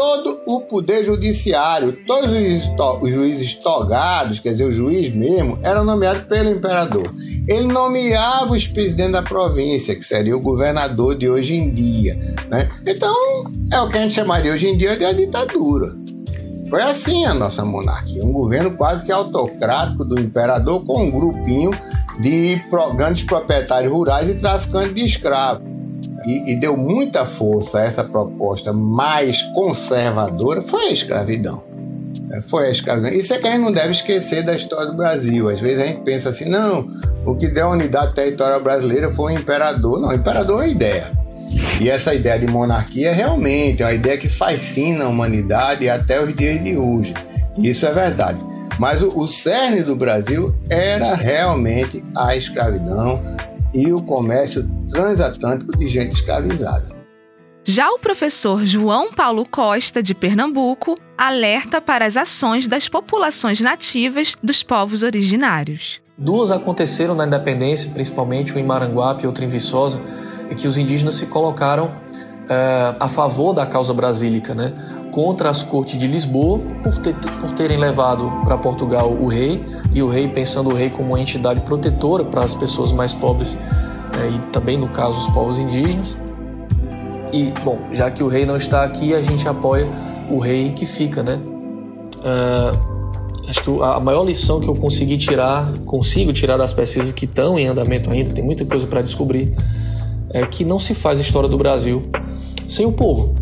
todo 0.00 0.40
o 0.46 0.62
poder 0.62 1.04
judiciário, 1.04 1.92
todos 2.06 2.30
os 2.32 3.12
juízes 3.12 3.52
togados, 3.52 4.38
quer 4.38 4.52
dizer, 4.52 4.64
o 4.64 4.72
juiz 4.72 5.14
mesmo, 5.14 5.58
era 5.62 5.84
nomeado 5.84 6.26
pelo 6.26 6.48
imperador. 6.48 7.14
Ele 7.46 7.66
nomeava 7.66 8.54
os 8.54 8.66
presidentes 8.66 9.12
da 9.12 9.22
província, 9.22 9.94
que 9.94 10.00
seria 10.00 10.34
o 10.34 10.40
governador 10.40 11.14
de 11.14 11.28
hoje 11.28 11.54
em 11.54 11.74
dia. 11.74 12.18
Né? 12.48 12.66
Então, 12.86 13.14
é 13.70 13.78
o 13.78 13.90
que 13.90 13.98
a 13.98 14.00
gente 14.00 14.14
chamaria 14.14 14.54
hoje 14.54 14.68
em 14.68 14.78
dia 14.78 14.96
de 14.96 15.04
a 15.04 15.12
ditadura. 15.12 15.94
Foi 16.70 16.80
assim 16.80 17.26
a 17.26 17.34
nossa 17.34 17.62
monarquia, 17.62 18.24
um 18.24 18.32
governo 18.32 18.70
quase 18.78 19.04
que 19.04 19.12
autocrático 19.12 20.02
do 20.02 20.18
imperador 20.18 20.82
com 20.82 21.04
um 21.04 21.10
grupinho 21.10 21.72
de 22.18 22.58
grandes 22.96 23.22
proprietários 23.22 23.92
rurais 23.92 24.30
e 24.30 24.34
traficantes 24.34 24.94
de 24.94 25.04
escravos 25.04 25.69
e, 26.26 26.52
e, 26.52 26.56
deu 26.56 26.76
muita 26.76 27.24
força 27.24 27.78
a 27.78 27.84
essa 27.84 28.04
proposta 28.04 28.72
mais 28.72 29.42
conservadora 29.42 30.60
foi 30.60 30.88
a 30.88 30.92
escravidão. 30.92 31.62
É, 32.32 32.40
foi 32.42 32.68
a 32.68 32.70
escravidão. 32.70 33.10
Isso 33.10 33.32
é 33.32 33.38
que 33.38 33.48
a 33.48 33.52
gente 33.52 33.62
não 33.62 33.72
deve 33.72 33.90
esquecer 33.90 34.42
da 34.42 34.54
história 34.54 34.86
do 34.86 34.96
Brasil. 34.96 35.48
Às 35.48 35.60
vezes 35.60 35.80
a 35.80 35.86
gente 35.86 36.02
pensa 36.02 36.28
assim, 36.28 36.48
não, 36.48 36.86
o 37.24 37.34
que 37.34 37.48
deu 37.48 37.68
a 37.68 37.70
unidade 37.70 38.14
territorial 38.14 38.62
brasileira 38.62 39.10
foi 39.10 39.34
o 39.34 39.36
imperador. 39.38 40.00
Não, 40.00 40.08
o 40.08 40.14
imperador 40.14 40.62
é 40.62 40.66
uma 40.66 40.68
ideia. 40.68 41.12
E 41.80 41.88
essa 41.88 42.14
ideia 42.14 42.38
de 42.38 42.46
monarquia 42.46 43.12
realmente 43.12 43.82
é 43.82 43.86
uma 43.86 43.94
ideia 43.94 44.18
que 44.18 44.28
fascina 44.28 45.04
a 45.04 45.08
humanidade 45.08 45.88
até 45.88 46.22
os 46.22 46.34
dias 46.34 46.62
de 46.62 46.76
hoje. 46.76 47.14
Isso 47.58 47.86
é 47.86 47.90
verdade. 47.90 48.38
Mas 48.78 49.02
o, 49.02 49.18
o 49.18 49.26
cerne 49.26 49.82
do 49.82 49.96
Brasil 49.96 50.54
era 50.68 51.14
realmente 51.14 52.04
a 52.16 52.36
escravidão, 52.36 53.20
e 53.72 53.92
o 53.92 54.02
comércio 54.02 54.68
transatlântico 54.90 55.76
de 55.76 55.86
gente 55.86 56.12
escravizada. 56.12 57.00
Já 57.64 57.90
o 57.90 57.98
professor 57.98 58.64
João 58.64 59.12
Paulo 59.12 59.46
Costa, 59.48 60.02
de 60.02 60.14
Pernambuco, 60.14 60.94
alerta 61.16 61.80
para 61.80 62.06
as 62.06 62.16
ações 62.16 62.66
das 62.66 62.88
populações 62.88 63.60
nativas 63.60 64.34
dos 64.42 64.62
povos 64.62 65.02
originários. 65.02 66.00
Duas 66.16 66.50
aconteceram 66.50 67.14
na 67.14 67.26
independência, 67.26 67.90
principalmente 67.92 68.52
uma 68.52 68.60
em 68.60 68.64
Maranguape 68.64 69.24
e 69.24 69.26
outra 69.26 69.44
em 69.44 69.48
Viçosa, 69.48 70.00
em 70.50 70.54
que 70.54 70.66
os 70.66 70.76
indígenas 70.76 71.14
se 71.14 71.26
colocaram 71.26 71.94
é, 72.48 72.94
a 72.98 73.08
favor 73.08 73.52
da 73.52 73.66
causa 73.66 73.94
brasílica, 73.94 74.54
né? 74.54 74.72
contra 75.10 75.50
as 75.50 75.62
cortes 75.62 75.98
de 75.98 76.06
Lisboa 76.06 76.60
por, 76.82 76.98
ter, 76.98 77.14
por 77.40 77.52
terem 77.52 77.78
levado 77.78 78.30
para 78.44 78.56
Portugal 78.56 79.10
o 79.12 79.26
rei 79.26 79.64
e 79.92 80.02
o 80.02 80.08
rei 80.08 80.28
pensando 80.28 80.70
o 80.70 80.74
rei 80.74 80.90
como 80.90 81.10
uma 81.10 81.20
entidade 81.20 81.60
protetora 81.62 82.24
para 82.24 82.44
as 82.44 82.54
pessoas 82.54 82.92
mais 82.92 83.12
pobres 83.12 83.56
e 84.28 84.38
também 84.52 84.76
no 84.76 84.88
caso 84.88 85.18
os 85.18 85.34
povos 85.34 85.58
indígenas. 85.58 86.16
E 87.32 87.52
bom, 87.64 87.78
já 87.92 88.10
que 88.10 88.22
o 88.22 88.28
rei 88.28 88.44
não 88.44 88.56
está 88.56 88.84
aqui, 88.84 89.14
a 89.14 89.22
gente 89.22 89.46
apoia 89.46 89.86
o 90.28 90.38
rei 90.38 90.72
que 90.72 90.84
fica, 90.84 91.22
né? 91.22 91.40
Uh, 92.16 93.48
acho 93.48 93.62
que 93.62 93.82
a 93.82 94.00
maior 94.00 94.24
lição 94.24 94.60
que 94.60 94.68
eu 94.68 94.74
consegui 94.74 95.16
tirar, 95.16 95.72
consigo 95.86 96.32
tirar 96.32 96.56
das 96.56 96.72
pesquisas 96.72 97.12
que 97.12 97.24
estão 97.24 97.58
em 97.58 97.66
andamento 97.66 98.10
ainda, 98.10 98.32
tem 98.32 98.44
muita 98.44 98.64
coisa 98.64 98.86
para 98.86 99.00
descobrir, 99.00 99.56
é 100.30 100.44
que 100.46 100.64
não 100.64 100.78
se 100.78 100.94
faz 100.94 101.18
a 101.18 101.22
história 101.22 101.48
do 101.48 101.56
Brasil 101.56 102.02
sem 102.68 102.86
o 102.86 102.92
povo 102.92 103.34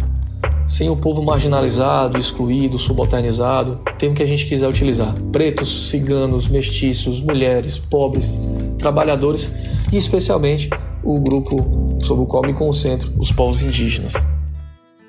sem 0.69 0.91
o 0.91 0.97
povo 0.97 1.23
marginalizado, 1.23 2.19
excluído, 2.19 2.79
subalternizado, 2.79 3.81
termo 3.99 4.15
que 4.15 4.23
a 4.23 4.27
gente 4.27 4.45
quiser 4.45 4.69
utilizar. 4.69 5.15
Pretos, 5.33 5.89
ciganos, 5.89 6.47
mestiços, 6.47 7.23
mulheres, 7.23 7.79
pobres, 7.79 8.39
trabalhadores 8.79 9.51
e 9.93 9.97
especialmente 9.97 10.69
o 11.03 11.19
grupo 11.21 11.99
sobre 12.03 12.25
o 12.25 12.27
qual 12.27 12.43
me 12.43 12.55
concentro, 12.55 13.13
os 13.19 13.33
povos 13.33 13.63
indígenas. 13.63 14.13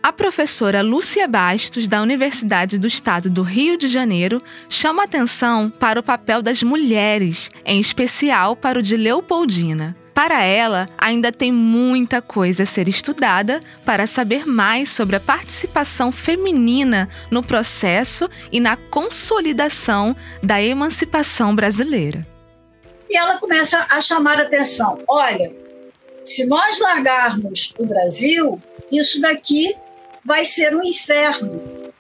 A 0.02 0.14
professora 0.14 0.82
Lúcia 0.82 1.28
Bastos, 1.28 1.88
da 1.88 2.02
Universidade 2.02 2.78
do 2.78 2.88
Estado 2.88 3.30
do 3.30 3.42
Rio 3.42 3.78
de 3.78 3.88
Janeiro, 3.88 4.38
chama 4.70 5.04
atenção 5.04 5.70
para 5.70 6.00
o 6.00 6.04
papel 6.04 6.42
das 6.42 6.64
mulheres, 6.64 7.50
em 7.66 7.80
especial 7.80 8.56
para 8.56 8.80
o 8.80 8.82
de 8.82 8.96
Leopoldina. 8.96 9.96
Para 10.14 10.44
ela, 10.44 10.86
ainda 10.98 11.32
tem 11.32 11.52
muita 11.52 12.22
coisa 12.22 12.64
a 12.64 12.66
ser 12.66 12.88
estudada 12.90 13.60
para 13.86 14.08
saber 14.08 14.46
mais 14.46 14.90
sobre 14.90 15.16
a 15.16 15.20
participação 15.20 16.12
feminina 16.12 17.08
no 17.30 17.44
processo 17.44 18.28
e 18.52 18.60
na 18.60 18.76
consolidação 18.76 20.16
da 20.42 20.62
emancipação 20.62 21.56
brasileira. 21.56 22.39
E 23.10 23.18
ela 23.18 23.40
começa 23.40 23.88
a 23.90 24.00
chamar 24.00 24.40
a 24.40 24.44
atenção: 24.44 25.00
olha, 25.08 25.52
se 26.24 26.46
nós 26.46 26.80
largarmos 26.80 27.74
o 27.80 27.86
Brasil, 27.86 28.62
isso 28.92 29.20
daqui 29.22 29.76
vai 30.24 30.46
ser 30.46 30.76
um 30.76 30.84
inferno. 30.84 31.92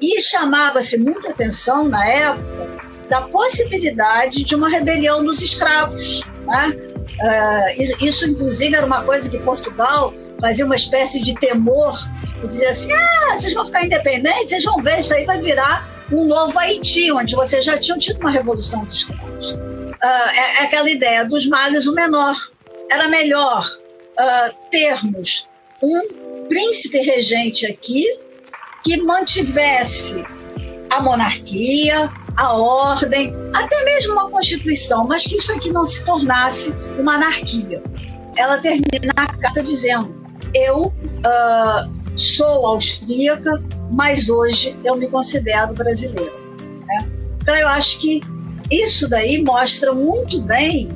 E 0.00 0.20
chamava-se 0.20 0.98
muita 0.98 1.30
atenção 1.30 1.88
na 1.88 2.06
época 2.06 2.78
da 3.08 3.22
possibilidade 3.22 4.44
de 4.44 4.54
uma 4.54 4.68
rebelião 4.68 5.24
dos 5.24 5.40
escravos. 5.42 6.22
Né? 6.46 6.76
Uh, 7.14 8.04
isso, 8.04 8.28
inclusive, 8.28 8.74
era 8.74 8.86
uma 8.86 9.02
coisa 9.04 9.30
que 9.30 9.38
Portugal 9.38 10.12
fazia 10.40 10.66
uma 10.66 10.74
espécie 10.74 11.20
de 11.22 11.34
temor, 11.34 11.98
e 12.42 12.46
dizia 12.46 12.70
assim: 12.70 12.92
ah, 12.92 13.34
vocês 13.34 13.54
vão 13.54 13.64
ficar 13.64 13.84
independentes, 13.84 14.50
vocês 14.50 14.64
vão 14.64 14.82
ver, 14.82 14.98
isso 14.98 15.14
aí 15.14 15.24
vai 15.24 15.40
virar 15.40 15.88
um 16.12 16.24
novo 16.26 16.58
Haiti, 16.58 17.10
onde 17.10 17.34
vocês 17.34 17.64
já 17.64 17.78
tinham 17.78 17.98
tido 17.98 18.20
uma 18.20 18.30
revolução 18.30 18.84
dos 18.84 18.94
escravos. 18.94 19.56
Uh, 20.04 20.06
é, 20.06 20.58
é, 20.58 20.64
aquela 20.64 20.90
ideia 20.90 21.24
dos 21.24 21.46
males 21.48 21.86
o 21.86 21.94
menor. 21.94 22.36
Era 22.90 23.08
melhor 23.08 23.66
uh, 24.20 24.54
termos 24.70 25.48
um 25.82 26.46
príncipe 26.46 26.98
regente 26.98 27.66
aqui 27.66 28.04
que 28.82 28.98
mantivesse 28.98 30.22
a 30.90 31.00
monarquia, 31.00 32.12
a 32.36 32.52
ordem, 32.52 33.32
até 33.54 33.82
mesmo 33.86 34.12
uma 34.12 34.28
constituição, 34.28 35.06
mas 35.06 35.24
que 35.24 35.36
isso 35.36 35.50
aqui 35.54 35.72
não 35.72 35.86
se 35.86 36.04
tornasse 36.04 36.74
uma 36.98 37.14
anarquia. 37.14 37.82
Ela 38.36 38.58
termina 38.58 39.14
a 39.16 39.26
carta 39.38 39.62
dizendo: 39.62 40.14
Eu 40.52 40.88
uh, 40.88 42.18
sou 42.18 42.66
austríaca, 42.66 43.62
mas 43.90 44.28
hoje 44.28 44.78
eu 44.84 44.96
me 44.96 45.08
considero 45.08 45.72
brasileira. 45.72 46.32
Né? 46.60 46.98
Então 47.40 47.56
eu 47.56 47.68
acho 47.68 48.00
que 48.00 48.20
isso 48.70 49.08
daí 49.08 49.42
mostra 49.42 49.92
muito 49.92 50.40
bem, 50.42 50.88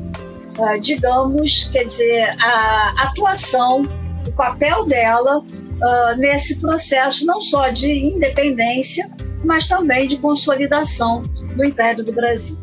uh, 0.58 0.80
digamos, 0.80 1.68
quer 1.72 1.84
dizer, 1.84 2.36
a 2.40 2.94
atuação, 3.04 3.82
o 4.26 4.32
papel 4.32 4.86
dela 4.86 5.38
uh, 5.38 6.16
nesse 6.16 6.60
processo 6.60 7.26
não 7.26 7.40
só 7.40 7.68
de 7.68 7.90
independência, 7.92 9.10
mas 9.44 9.68
também 9.68 10.06
de 10.06 10.16
consolidação 10.18 11.22
do 11.56 11.64
Império 11.64 12.04
do 12.04 12.12
Brasil. 12.12 12.58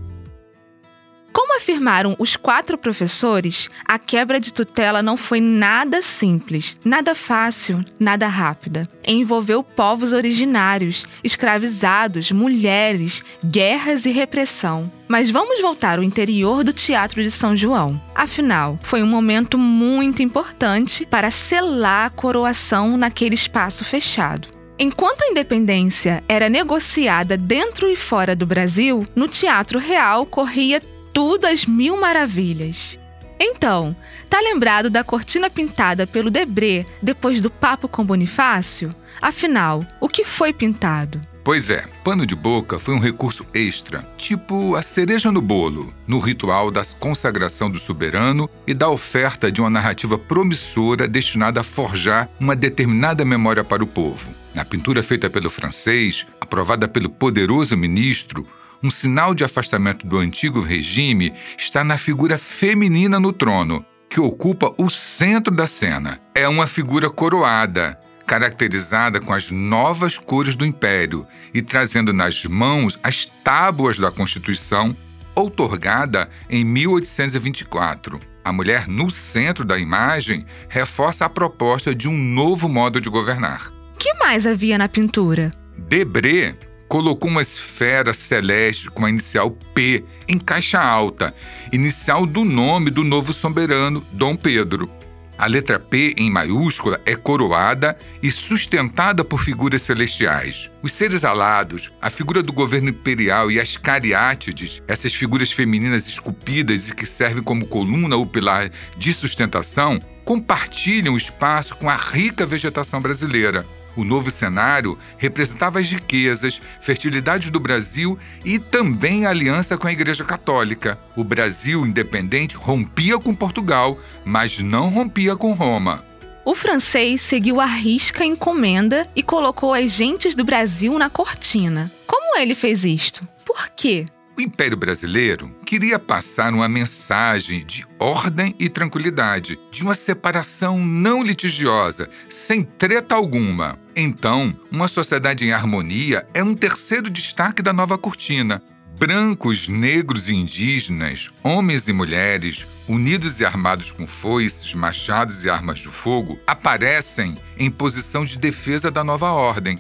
Como 1.35 1.57
afirmaram 1.57 2.15
os 2.17 2.37
quatro 2.37 2.77
professores, 2.77 3.69
a 3.83 3.99
quebra 3.99 4.39
de 4.39 4.53
tutela 4.53 5.01
não 5.01 5.17
foi 5.17 5.41
nada 5.41 6.01
simples, 6.01 6.79
nada 6.85 7.13
fácil, 7.13 7.83
nada 7.99 8.25
rápida. 8.25 8.83
Envolveu 9.05 9.61
povos 9.61 10.13
originários, 10.13 11.05
escravizados, 11.21 12.31
mulheres, 12.31 13.21
guerras 13.43 14.05
e 14.05 14.11
repressão. 14.11 14.89
Mas 15.09 15.29
vamos 15.29 15.61
voltar 15.61 15.97
ao 15.97 16.05
interior 16.05 16.63
do 16.63 16.71
Teatro 16.71 17.21
de 17.21 17.29
São 17.29 17.53
João. 17.53 18.01
Afinal, 18.15 18.79
foi 18.81 19.03
um 19.03 19.07
momento 19.07 19.57
muito 19.57 20.23
importante 20.23 21.05
para 21.05 21.29
selar 21.29 22.05
a 22.05 22.09
coroação 22.09 22.95
naquele 22.95 23.35
espaço 23.35 23.83
fechado. 23.83 24.47
Enquanto 24.79 25.21
a 25.21 25.27
independência 25.27 26.23
era 26.29 26.47
negociada 26.47 27.35
dentro 27.35 27.89
e 27.89 27.95
fora 27.95 28.35
do 28.35 28.45
Brasil, 28.45 29.05
no 29.13 29.27
Teatro 29.27 29.79
Real 29.79 30.25
corria 30.25 30.81
tudo 31.15 31.45
às 31.45 31.65
mil 31.65 31.95
maravilhas. 31.97 32.99
Então, 33.39 33.95
tá 34.29 34.41
lembrado 34.41 34.89
da 34.89 35.01
cortina 35.01 35.49
pintada 35.49 36.05
pelo 36.05 36.29
Debré 36.29 36.85
depois 37.01 37.39
do 37.39 37.49
papo 37.49 37.87
com 37.87 38.03
Bonifácio? 38.03 38.89
Afinal, 39.21 39.85
o 40.01 40.09
que 40.09 40.25
foi 40.25 40.51
pintado? 40.51 41.21
Pois 41.41 41.69
é, 41.69 41.85
pano 42.03 42.25
de 42.25 42.35
boca 42.35 42.77
foi 42.77 42.93
um 42.93 42.99
recurso 42.99 43.45
extra, 43.53 44.03
tipo 44.17 44.75
a 44.75 44.81
cereja 44.81 45.31
no 45.31 45.41
bolo, 45.41 45.93
no 46.05 46.19
ritual 46.19 46.69
da 46.69 46.81
consagração 46.99 47.71
do 47.71 47.79
soberano 47.79 48.49
e 48.67 48.73
da 48.73 48.89
oferta 48.89 49.49
de 49.49 49.61
uma 49.61 49.69
narrativa 49.69 50.17
promissora 50.17 51.07
destinada 51.07 51.61
a 51.61 51.63
forjar 51.63 52.27
uma 52.41 52.57
determinada 52.57 53.23
memória 53.23 53.63
para 53.63 53.83
o 53.83 53.87
povo. 53.87 54.31
Na 54.53 54.65
pintura 54.65 55.01
feita 55.01 55.29
pelo 55.29 55.49
francês, 55.49 56.25
aprovada 56.41 56.89
pelo 56.89 57.09
poderoso 57.09 57.77
ministro, 57.77 58.45
um 58.85 58.91
sinal 58.91 59.33
de 59.33 59.43
afastamento 59.43 60.05
do 60.05 60.19
antigo 60.19 60.61
regime 60.61 61.33
está 61.57 61.83
na 61.83 61.97
figura 61.97 62.37
feminina 62.37 63.19
no 63.19 63.33
trono, 63.33 63.83
que 64.07 64.21
ocupa 64.21 64.75
o 64.77 64.91
centro 64.91 65.53
da 65.53 65.65
cena. 65.65 66.19
É 66.35 66.47
uma 66.47 66.67
figura 66.67 67.09
coroada, 67.09 67.99
caracterizada 68.27 69.19
com 69.19 69.33
as 69.33 69.49
novas 69.49 70.19
cores 70.19 70.55
do 70.55 70.63
império 70.63 71.25
e 71.51 71.63
trazendo 71.63 72.13
nas 72.13 72.45
mãos 72.45 72.99
as 73.01 73.25
tábuas 73.43 73.97
da 73.97 74.11
Constituição, 74.11 74.95
outorgada 75.33 76.29
em 76.47 76.63
1824. 76.63 78.19
A 78.43 78.53
mulher 78.53 78.87
no 78.87 79.09
centro 79.09 79.65
da 79.65 79.79
imagem 79.79 80.45
reforça 80.69 81.25
a 81.25 81.29
proposta 81.29 81.95
de 81.95 82.07
um 82.07 82.15
novo 82.15 82.69
modo 82.69 83.01
de 83.01 83.09
governar. 83.09 83.73
Que 83.97 84.13
mais 84.19 84.45
havia 84.45 84.77
na 84.77 84.87
pintura? 84.87 85.49
Debré 85.75 86.55
colocou 86.87 87.29
uma 87.29 87.41
esfera 87.41 88.13
celeste 88.13 88.89
com 88.89 89.05
a 89.05 89.09
inicial 89.09 89.51
P 89.73 90.03
em 90.27 90.37
caixa 90.37 90.79
alta, 90.79 91.33
inicial 91.71 92.25
do 92.25 92.43
nome 92.43 92.89
do 92.89 93.03
novo 93.03 93.33
soberano, 93.33 94.05
Dom 94.11 94.35
Pedro. 94.35 94.89
A 95.37 95.47
letra 95.47 95.77
P 95.77 96.13
em 96.15 96.31
maiúscula 96.31 97.01
é 97.05 97.13
coroada 97.13 97.97
e 98.23 98.31
sustentada 98.31 99.21
por 99.21 99.41
figuras 99.41 99.81
celestiais. 99.81 100.69
Os 100.81 100.93
seres 100.93 101.25
alados, 101.25 101.91
a 102.01 102.09
figura 102.09 102.41
do 102.41 102.53
governo 102.53 102.89
imperial 102.89 103.51
e 103.51 103.59
as 103.59 103.75
cariátides, 103.75 104.81
essas 104.87 105.13
figuras 105.13 105.51
femininas 105.51 106.07
esculpidas 106.07 106.87
e 106.87 106.95
que 106.95 107.05
servem 107.05 107.43
como 107.43 107.67
coluna 107.67 108.15
ou 108.15 108.25
pilar 108.25 108.71
de 108.97 109.11
sustentação, 109.11 109.99
compartilham 110.23 111.13
o 111.13 111.17
espaço 111.17 111.75
com 111.75 111.89
a 111.89 111.97
rica 111.97 112.45
vegetação 112.45 113.01
brasileira. 113.01 113.65
O 113.95 114.03
novo 114.03 114.29
cenário 114.29 114.97
representava 115.17 115.79
as 115.79 115.89
riquezas, 115.89 116.61
fertilidades 116.81 117.49
do 117.49 117.59
Brasil 117.59 118.17
e 118.43 118.59
também 118.59 119.25
a 119.25 119.29
aliança 119.29 119.77
com 119.77 119.87
a 119.87 119.91
Igreja 119.91 120.23
Católica. 120.23 120.99
O 121.15 121.23
Brasil 121.23 121.85
independente 121.85 122.57
rompia 122.57 123.17
com 123.17 123.33
Portugal, 123.33 123.99
mas 124.23 124.59
não 124.59 124.89
rompia 124.89 125.35
com 125.35 125.53
Roma. 125.53 126.03
O 126.43 126.53
francês 126.53 127.21
seguiu 127.21 127.59
a 127.59 127.65
risca 127.65 128.23
a 128.23 128.27
encomenda 128.27 129.03
e 129.15 129.23
colocou 129.23 129.73
as 129.73 129.91
gentes 129.91 130.35
do 130.35 130.43
Brasil 130.43 130.97
na 130.99 131.09
cortina. 131.09 131.91
Como 132.05 132.37
ele 132.37 132.53
fez 132.53 132.85
isto? 132.85 133.27
Por 133.43 133.69
quê? 133.69 134.05
O 134.37 134.41
Império 134.41 134.75
Brasileiro 134.75 135.49
queria 135.65 135.97
passar 135.97 136.53
uma 136.53 136.67
mensagem 136.67 137.65
de 137.65 137.85
ordem 137.97 138.53
e 138.59 138.67
tranquilidade, 138.67 139.57
de 139.71 139.81
uma 139.81 139.95
separação 139.95 140.85
não 140.85 141.23
litigiosa, 141.23 142.09
sem 142.29 142.61
treta 142.61 143.15
alguma. 143.15 143.79
Então, 143.95 144.53
uma 144.69 144.89
sociedade 144.89 145.45
em 145.45 145.53
harmonia 145.53 146.27
é 146.33 146.43
um 146.43 146.53
terceiro 146.53 147.09
destaque 147.09 147.61
da 147.61 147.71
nova 147.71 147.97
cortina. 147.97 148.61
Brancos, 148.99 149.69
negros 149.69 150.27
e 150.27 150.33
indígenas, 150.33 151.29
homens 151.41 151.87
e 151.87 151.93
mulheres, 151.93 152.67
unidos 152.89 153.39
e 153.39 153.45
armados 153.45 153.89
com 153.89 154.05
foices, 154.05 154.73
machados 154.73 155.45
e 155.45 155.49
armas 155.49 155.79
de 155.79 155.87
fogo, 155.87 156.37
aparecem 156.45 157.37
em 157.57 157.71
posição 157.71 158.25
de 158.25 158.37
defesa 158.37 158.91
da 158.91 159.01
nova 159.03 159.31
ordem. 159.31 159.79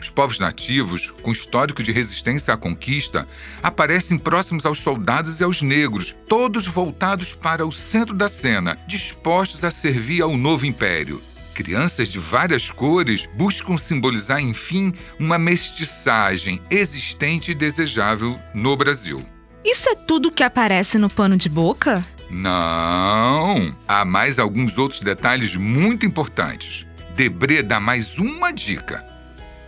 Os 0.00 0.10
povos 0.10 0.38
nativos, 0.38 1.12
com 1.22 1.32
histórico 1.32 1.82
de 1.82 1.90
resistência 1.90 2.52
à 2.52 2.56
conquista, 2.56 3.26
aparecem 3.62 4.18
próximos 4.18 4.66
aos 4.66 4.80
soldados 4.80 5.40
e 5.40 5.44
aos 5.44 5.62
negros, 5.62 6.14
todos 6.28 6.66
voltados 6.66 7.32
para 7.32 7.66
o 7.66 7.72
centro 7.72 8.14
da 8.14 8.28
cena, 8.28 8.78
dispostos 8.86 9.64
a 9.64 9.70
servir 9.70 10.22
ao 10.22 10.36
novo 10.36 10.66
império. 10.66 11.22
Crianças 11.54 12.10
de 12.10 12.18
várias 12.18 12.70
cores 12.70 13.26
buscam 13.34 13.78
simbolizar, 13.78 14.40
enfim, 14.40 14.92
uma 15.18 15.38
mestiçagem 15.38 16.60
existente 16.70 17.52
e 17.52 17.54
desejável 17.54 18.38
no 18.54 18.76
Brasil. 18.76 19.24
Isso 19.64 19.88
é 19.88 19.94
tudo 19.94 20.30
que 20.30 20.42
aparece 20.42 20.98
no 20.98 21.08
pano 21.08 21.36
de 21.36 21.48
boca? 21.48 22.02
Não! 22.30 23.74
Há 23.88 24.04
mais 24.04 24.38
alguns 24.38 24.76
outros 24.76 25.00
detalhes 25.00 25.56
muito 25.56 26.04
importantes. 26.04 26.86
Debré 27.16 27.62
dá 27.62 27.80
mais 27.80 28.18
uma 28.18 28.52
dica. 28.52 29.15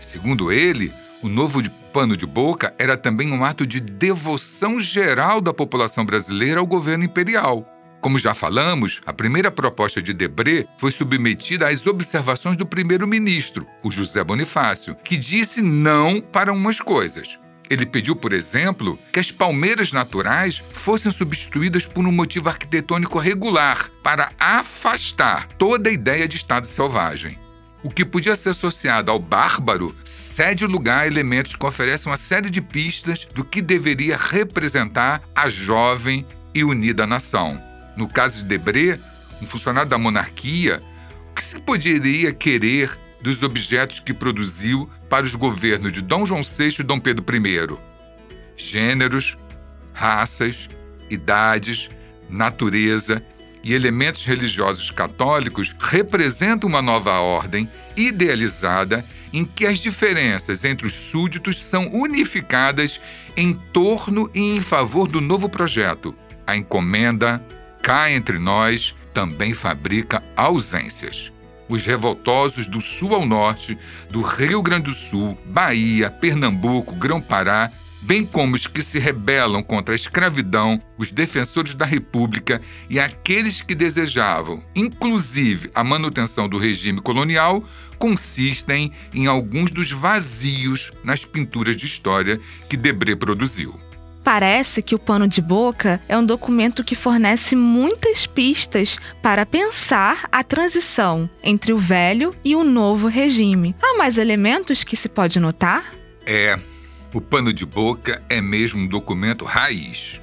Segundo 0.09 0.51
ele, 0.51 0.91
o 1.23 1.29
novo 1.29 1.61
pano 1.93 2.17
de 2.17 2.25
boca 2.25 2.75
era 2.79 2.97
também 2.97 3.31
um 3.31 3.45
ato 3.45 3.67
de 3.67 3.79
devoção 3.79 4.81
geral 4.81 5.39
da 5.39 5.53
população 5.53 6.03
brasileira 6.03 6.61
ao 6.61 6.67
governo 6.67 7.05
imperial. 7.05 7.69
Como 8.01 8.19
já 8.19 8.33
falamos, 8.33 9.03
a 9.05 9.13
primeira 9.13 9.51
proposta 9.51 10.01
de 10.01 10.15
Debré 10.15 10.65
foi 10.79 10.91
submetida 10.91 11.69
às 11.69 11.87
observações 11.87 12.57
do 12.57 12.65
primeiro-ministro, 12.65 13.67
o 13.83 13.91
José 13.91 14.25
Bonifácio, 14.25 14.97
que 15.05 15.19
disse 15.19 15.61
não 15.61 16.23
para 16.23 16.55
umas 16.55 16.81
coisas. 16.81 17.39
Ele 17.69 17.85
pediu, 17.85 18.17
por 18.17 18.33
exemplo, 18.33 18.99
que 19.13 19.21
as 19.21 19.31
palmeiras 19.31 19.93
naturais 19.93 20.65
fossem 20.73 21.13
substituídas 21.13 21.85
por 21.85 22.07
um 22.07 22.13
motivo 22.13 22.49
arquitetônico 22.49 23.19
regular 23.19 23.91
para 24.03 24.31
afastar 24.41 25.49
toda 25.59 25.91
a 25.91 25.93
ideia 25.93 26.27
de 26.27 26.39
estado 26.39 26.67
selvagem. 26.67 27.39
O 27.83 27.91
que 27.91 28.05
podia 28.05 28.35
ser 28.35 28.51
associado 28.51 29.11
ao 29.13 29.21
bárbaro 29.21 29.95
cede 30.05 30.67
lugar 30.67 31.05
a 31.05 31.07
elementos 31.07 31.55
que 31.55 31.65
oferecem 31.65 32.11
uma 32.11 32.17
série 32.17 32.51
de 32.51 32.61
pistas 32.61 33.27
do 33.33 33.45
que 33.45 33.63
deveria 33.63 34.17
representar 34.17 35.23
a 35.35 35.49
jovem 35.49 36.27
e 36.53 36.65
unida 36.65 37.07
nação. 37.07 37.63
No 37.97 38.09
caso 38.09 38.39
de 38.39 38.45
Debré, 38.45 38.99
um 39.41 39.47
funcionário 39.47 39.89
da 39.89 39.97
monarquia, 39.97 40.83
o 41.31 41.35
que 41.35 41.45
se 41.45 41.61
poderia 41.61 42.33
querer 42.33 42.99
dos 43.21 43.45
objetos 43.45 44.01
que 44.01 44.13
produziu 44.13 44.91
para 45.09 45.25
os 45.25 45.35
governos 45.35 45.93
de 45.93 46.03
Dom 46.03 46.27
João 46.27 46.43
VI 46.43 46.77
e 46.81 46.83
Dom 46.83 46.99
Pedro 46.99 47.25
I. 47.37 47.77
Gêneros, 48.57 49.37
raças, 49.93 50.69
idades, 51.09 51.89
natureza 52.29 53.23
e 53.69 53.75
elementos 53.75 54.25
religiosos 54.25 54.91
católicos 54.91 55.77
representam 55.79 56.67
uma 56.67 56.81
nova 56.81 57.21
ordem 57.21 57.71
idealizada 57.95 59.05
em 59.31 59.45
que 59.45 59.67
as 59.67 59.79
diferenças 59.79 60.65
entre 60.65 60.87
os 60.87 60.95
súditos 60.95 61.63
são 61.63 61.87
unificadas 61.93 62.99
em 63.37 63.53
torno 63.53 64.31
e 64.35 64.57
em 64.57 64.63
favor 64.63 65.07
do 65.07 65.21
novo 65.21 65.51
projeto. 65.51 66.15
A 66.47 66.57
encomenda, 66.57 67.45
cá 67.83 68.11
entre 68.11 68.39
nós, 68.39 68.95
também 69.13 69.53
fabrica 69.53 70.23
ausências. 70.35 71.31
Os 71.69 71.85
revoltosos 71.85 72.69
do 72.69 72.81
sul 72.81 73.15
ao 73.15 73.27
norte, 73.27 73.77
do 74.09 74.23
Rio 74.23 74.63
Grande 74.63 74.85
do 74.85 74.95
Sul, 74.95 75.37
Bahia, 75.45 76.11
Pernambuco, 76.11 76.95
Grão-Pará 76.95 77.71
bem 78.01 78.25
como 78.25 78.55
os 78.55 78.67
que 78.67 78.83
se 78.83 78.99
rebelam 78.99 79.63
contra 79.63 79.95
a 79.95 79.97
escravidão, 79.97 80.81
os 80.97 81.13
defensores 81.13 81.75
da 81.75 81.85
República 81.85 82.61
e 82.89 82.99
aqueles 82.99 83.61
que 83.61 83.75
desejavam, 83.75 84.63
inclusive, 84.75 85.71
a 85.75 85.83
manutenção 85.83 86.49
do 86.49 86.59
regime 86.59 87.01
colonial, 87.01 87.65
consistem 87.99 88.93
em 89.13 89.27
alguns 89.27 89.71
dos 89.71 89.91
vazios 89.91 90.91
nas 91.03 91.25
pinturas 91.25 91.77
de 91.77 91.87
história 91.87 92.41
que 92.69 92.77
Debré 92.77 93.17
produziu. 93.17 93.75
Parece 94.23 94.83
que 94.83 94.95
o 94.95 94.99
Pano 94.99 95.27
de 95.27 95.41
Boca 95.41 96.01
é 96.07 96.17
um 96.17 96.25
documento 96.25 96.85
que 96.85 96.95
fornece 96.95 97.57
muitas 97.57 98.27
pistas 98.27 98.99
para 99.23 99.47
pensar 99.47 100.29
a 100.31 100.45
transição 100.45 101.31
entre 101.43 101.73
o 101.73 101.79
velho 101.79 102.35
e 102.45 102.55
o 102.55 102.63
novo 102.63 103.09
regime. 103.09 103.75
Há 103.83 103.97
mais 103.97 104.19
elementos 104.19 104.85
que 104.85 104.97
se 104.97 105.09
pode 105.09 105.41
notar? 105.41 105.83
É, 106.27 106.59
o 107.13 107.21
pano 107.21 107.53
de 107.53 107.65
boca 107.65 108.23
é 108.29 108.41
mesmo 108.41 108.83
um 108.83 108.87
documento 108.87 109.45
raiz. 109.45 110.21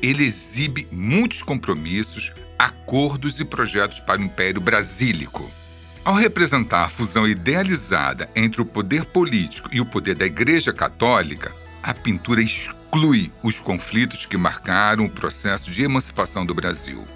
Ele 0.00 0.24
exibe 0.24 0.88
muitos 0.90 1.42
compromissos, 1.42 2.32
acordos 2.58 3.38
e 3.38 3.44
projetos 3.44 4.00
para 4.00 4.20
o 4.20 4.24
Império 4.24 4.60
Brasílico. 4.60 5.50
Ao 6.04 6.14
representar 6.14 6.84
a 6.84 6.88
fusão 6.88 7.28
idealizada 7.28 8.28
entre 8.34 8.62
o 8.62 8.66
poder 8.66 9.04
político 9.04 9.68
e 9.72 9.80
o 9.80 9.86
poder 9.86 10.14
da 10.16 10.26
Igreja 10.26 10.72
Católica, 10.72 11.52
a 11.82 11.92
pintura 11.92 12.42
exclui 12.42 13.30
os 13.42 13.60
conflitos 13.60 14.26
que 14.26 14.36
marcaram 14.36 15.04
o 15.04 15.10
processo 15.10 15.70
de 15.70 15.82
emancipação 15.82 16.46
do 16.46 16.54
Brasil. 16.54 17.06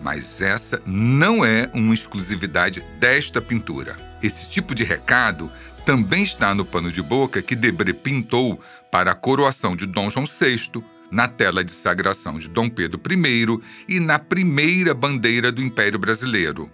Mas 0.00 0.42
essa 0.42 0.82
não 0.84 1.44
é 1.44 1.70
uma 1.72 1.94
exclusividade 1.94 2.84
desta 2.98 3.40
pintura. 3.40 3.96
Esse 4.22 4.50
tipo 4.50 4.74
de 4.74 4.84
recado 4.84 5.50
também 5.84 6.22
está 6.22 6.54
no 6.54 6.64
pano 6.64 6.90
de 6.90 7.02
boca 7.02 7.42
que 7.42 7.54
Debré 7.54 7.92
pintou 7.92 8.60
para 8.90 9.12
a 9.12 9.14
coroação 9.14 9.76
de 9.76 9.86
Dom 9.86 10.10
João 10.10 10.26
VI, 10.26 10.82
na 11.10 11.28
tela 11.28 11.62
de 11.62 11.72
sagração 11.72 12.38
de 12.38 12.48
Dom 12.48 12.68
Pedro 12.68 13.00
I 13.08 13.60
e 13.88 14.00
na 14.00 14.18
primeira 14.18 14.94
bandeira 14.94 15.52
do 15.52 15.62
Império 15.62 15.98
Brasileiro. 15.98 16.70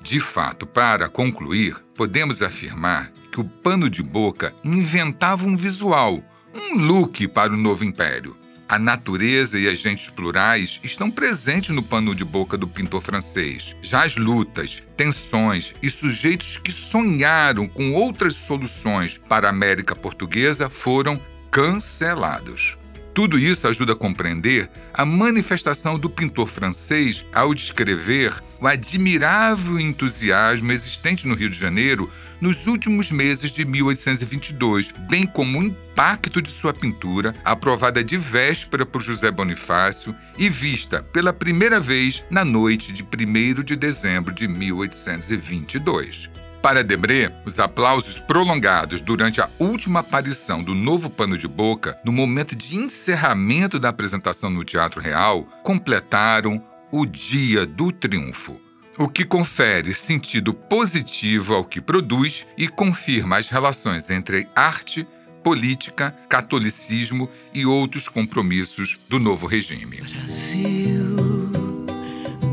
De 0.00 0.18
fato, 0.20 0.66
para 0.66 1.08
concluir, 1.08 1.76
podemos 1.94 2.40
afirmar 2.40 3.12
que 3.30 3.40
o 3.40 3.44
pano 3.44 3.90
de 3.90 4.02
boca 4.02 4.54
inventava 4.64 5.44
um 5.44 5.56
visual, 5.56 6.22
um 6.54 6.76
look 6.76 7.26
para 7.28 7.52
o 7.52 7.56
novo 7.56 7.84
império. 7.84 8.36
A 8.72 8.78
natureza 8.78 9.58
e 9.58 9.68
agentes 9.68 10.08
plurais 10.08 10.80
estão 10.82 11.10
presentes 11.10 11.74
no 11.74 11.82
pano 11.82 12.14
de 12.14 12.24
boca 12.24 12.56
do 12.56 12.66
pintor 12.66 13.02
francês. 13.02 13.76
Já 13.82 14.02
as 14.02 14.16
lutas, 14.16 14.82
tensões 14.96 15.74
e 15.82 15.90
sujeitos 15.90 16.56
que 16.56 16.72
sonharam 16.72 17.68
com 17.68 17.92
outras 17.92 18.34
soluções 18.34 19.18
para 19.28 19.46
a 19.46 19.50
América 19.50 19.94
Portuguesa 19.94 20.70
foram 20.70 21.20
cancelados. 21.50 22.78
Tudo 23.14 23.38
isso 23.38 23.68
ajuda 23.68 23.92
a 23.92 23.96
compreender 23.96 24.70
a 24.94 25.04
manifestação 25.04 25.98
do 25.98 26.08
pintor 26.08 26.46
francês 26.46 27.26
ao 27.32 27.52
descrever 27.52 28.42
o 28.58 28.66
admirável 28.66 29.78
entusiasmo 29.78 30.72
existente 30.72 31.26
no 31.26 31.34
Rio 31.34 31.50
de 31.50 31.58
Janeiro 31.58 32.08
nos 32.40 32.66
últimos 32.66 33.10
meses 33.10 33.50
de 33.50 33.64
1822, 33.64 34.92
bem 35.10 35.26
como 35.26 35.58
o 35.58 35.64
impacto 35.64 36.40
de 36.40 36.48
sua 36.48 36.72
pintura, 36.72 37.34
aprovada 37.44 38.02
de 38.02 38.16
véspera 38.16 38.86
por 38.86 39.02
José 39.02 39.30
Bonifácio 39.30 40.14
e 40.38 40.48
vista 40.48 41.02
pela 41.02 41.32
primeira 41.32 41.78
vez 41.78 42.24
na 42.30 42.44
noite 42.44 42.92
de 42.92 43.02
1 43.02 43.62
de 43.62 43.76
dezembro 43.76 44.32
de 44.32 44.48
1822. 44.48 46.30
Para 46.62 46.84
Debré, 46.84 47.34
os 47.44 47.58
aplausos 47.58 48.20
prolongados 48.20 49.00
durante 49.00 49.40
a 49.40 49.50
última 49.58 49.98
aparição 49.98 50.62
do 50.62 50.76
novo 50.76 51.10
pano 51.10 51.36
de 51.36 51.48
boca, 51.48 51.98
no 52.04 52.12
momento 52.12 52.54
de 52.54 52.76
encerramento 52.76 53.80
da 53.80 53.88
apresentação 53.88 54.48
no 54.48 54.62
Teatro 54.62 55.00
Real, 55.00 55.42
completaram 55.64 56.64
o 56.92 57.04
dia 57.04 57.66
do 57.66 57.90
triunfo, 57.90 58.60
o 58.96 59.08
que 59.08 59.24
confere 59.24 59.92
sentido 59.92 60.54
positivo 60.54 61.52
ao 61.52 61.64
que 61.64 61.80
produz 61.80 62.46
e 62.56 62.68
confirma 62.68 63.38
as 63.38 63.48
relações 63.48 64.08
entre 64.08 64.46
arte, 64.54 65.04
política, 65.42 66.14
catolicismo 66.28 67.28
e 67.52 67.66
outros 67.66 68.08
compromissos 68.08 69.00
do 69.08 69.18
novo 69.18 69.48
regime. 69.48 69.96
Brasil, 69.96 71.16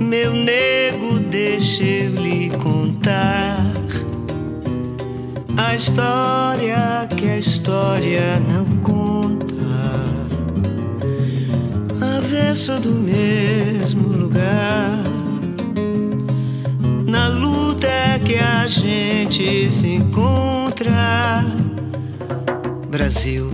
meu 0.02 0.34
nego, 0.34 1.20
deixa 1.20 1.84
eu 1.84 2.16
lhe 2.16 2.50
contar 2.58 3.70
a 5.60 5.76
história 5.76 7.08
que 7.18 7.28
a 7.28 7.38
história 7.38 8.40
não 8.40 8.66
conta. 8.78 9.56
Avesso 12.18 12.80
do 12.80 12.92
mesmo 12.92 14.08
lugar. 14.08 15.04
Na 17.06 17.28
luta 17.28 17.88
é 17.88 18.20
que 18.20 18.36
a 18.36 18.68
gente 18.68 19.70
se 19.70 19.88
encontra. 19.88 21.44
Brasil, 22.90 23.52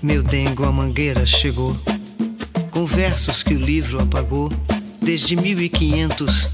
meu 0.00 0.22
dengo, 0.22 0.64
a 0.64 0.70
mangueira 0.70 1.26
chegou. 1.26 1.76
Com 2.70 2.86
versos 2.86 3.42
que 3.42 3.54
o 3.54 3.58
livro 3.58 4.00
apagou. 4.00 4.52
Desde 5.02 5.34
1500 5.34 6.48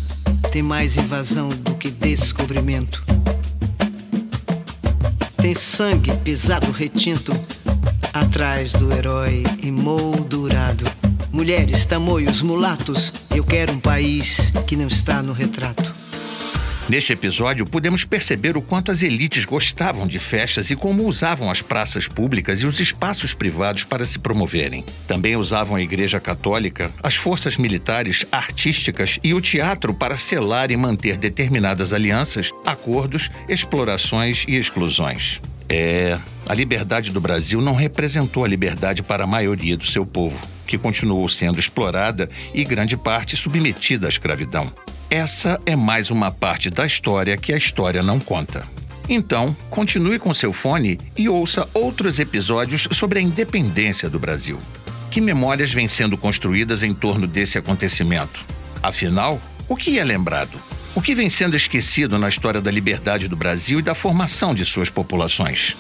tem 0.51 0.63
mais 0.63 0.97
invasão 0.97 1.51
do 1.51 1.75
que 1.75 1.91
descobrimento. 1.91 3.20
Tem 5.41 5.55
sangue 5.55 6.15
pisado 6.19 6.71
retinto 6.71 7.33
atrás 8.13 8.73
do 8.73 8.93
herói 8.93 9.43
emoldurado. 9.63 10.85
Mulheres, 11.33 11.87
tamoios, 11.87 12.43
mulatos, 12.43 13.13
eu 13.35 13.43
quero 13.43 13.73
um 13.73 13.81
país 13.81 14.53
que 14.67 14.77
não 14.77 14.87
está 14.87 15.23
no 15.23 15.33
retrato. 15.33 16.00
Neste 16.91 17.13
episódio, 17.13 17.65
podemos 17.65 18.03
perceber 18.03 18.57
o 18.57 18.61
quanto 18.61 18.91
as 18.91 19.01
elites 19.01 19.45
gostavam 19.45 20.09
de 20.09 20.19
festas 20.19 20.71
e 20.71 20.75
como 20.75 21.07
usavam 21.07 21.49
as 21.49 21.63
praças 21.63 22.09
públicas 22.09 22.63
e 22.63 22.67
os 22.67 22.81
espaços 22.81 23.33
privados 23.33 23.85
para 23.85 24.05
se 24.05 24.19
promoverem. 24.19 24.85
Também 25.07 25.37
usavam 25.37 25.77
a 25.77 25.81
Igreja 25.81 26.19
Católica, 26.19 26.91
as 27.01 27.15
forças 27.15 27.57
militares, 27.57 28.27
artísticas 28.33 29.21
e 29.23 29.33
o 29.33 29.41
teatro 29.41 29.95
para 29.95 30.17
selar 30.17 30.73
e 30.73 30.77
manter 30.77 31.17
determinadas 31.17 31.93
alianças, 31.93 32.51
acordos, 32.67 33.31
explorações 33.49 34.45
e 34.49 34.57
exclusões. 34.57 35.41
É, 35.69 36.19
a 36.49 36.55
liberdade 36.55 37.13
do 37.13 37.21
Brasil 37.21 37.61
não 37.61 37.77
representou 37.77 38.45
a 38.45 38.49
liberdade 38.49 39.01
para 39.05 39.23
a 39.23 39.29
maioria 39.29 39.77
do 39.77 39.87
seu 39.87 40.05
povo, 40.05 40.37
que 40.67 40.77
continuou 40.77 41.29
sendo 41.29 41.61
explorada 41.61 42.29
e 42.53 42.65
grande 42.65 42.97
parte 42.97 43.37
submetida 43.37 44.09
à 44.09 44.11
escravidão. 44.11 44.73
Essa 45.11 45.61
é 45.67 45.75
mais 45.75 46.09
uma 46.09 46.31
parte 46.31 46.71
da 46.71 46.87
história 46.87 47.37
que 47.37 47.53
a 47.53 47.57
história 47.57 48.01
não 48.01 48.21
conta. 48.21 48.65
Então, 49.09 49.57
continue 49.69 50.21
com 50.21 50.33
seu 50.33 50.53
fone 50.53 50.99
e 51.17 51.29
ouça 51.29 51.69
outros 51.75 52.21
episódios 52.21 52.87
sobre 52.93 53.19
a 53.19 53.23
independência 53.23 54.09
do 54.09 54.21
Brasil. 54.21 54.57
Que 55.11 55.21
memórias 55.21 55.73
vêm 55.73 55.89
sendo 55.89 56.17
construídas 56.17 56.85
em 56.85 56.95
torno 56.95 57.27
desse 57.27 57.59
acontecimento? 57.59 58.45
Afinal, 58.81 59.41
o 59.69 59.75
que 59.75 59.99
é 59.99 60.05
lembrado? 60.05 60.57
O 60.95 61.03
que 61.03 61.13
vem 61.13 61.29
sendo 61.29 61.57
esquecido 61.57 62.17
na 62.17 62.29
história 62.29 62.61
da 62.61 62.71
liberdade 62.71 63.27
do 63.27 63.35
Brasil 63.35 63.81
e 63.81 63.83
da 63.83 63.97
formação 63.97 64.55
de 64.55 64.65
suas 64.65 64.91
populações? 64.91 65.77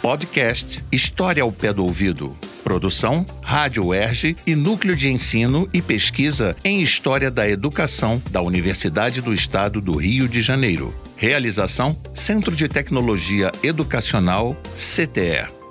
Podcast 0.00 0.82
História 0.90 1.44
ao 1.44 1.52
Pé 1.52 1.72
do 1.72 1.84
Ouvido. 1.84 2.36
Produção, 2.62 3.26
Rádio 3.42 3.86
UERJ 3.86 4.36
e 4.46 4.54
Núcleo 4.54 4.96
de 4.96 5.08
Ensino 5.08 5.68
e 5.72 5.82
Pesquisa 5.82 6.56
em 6.64 6.82
História 6.82 7.30
da 7.30 7.48
Educação 7.48 8.22
da 8.30 8.40
Universidade 8.40 9.20
do 9.20 9.34
Estado 9.34 9.80
do 9.80 9.96
Rio 9.96 10.28
de 10.28 10.42
Janeiro. 10.42 10.94
Realização: 11.16 11.96
Centro 12.14 12.54
de 12.54 12.68
Tecnologia 12.68 13.52
Educacional, 13.62 14.56
CTE. 14.74 15.61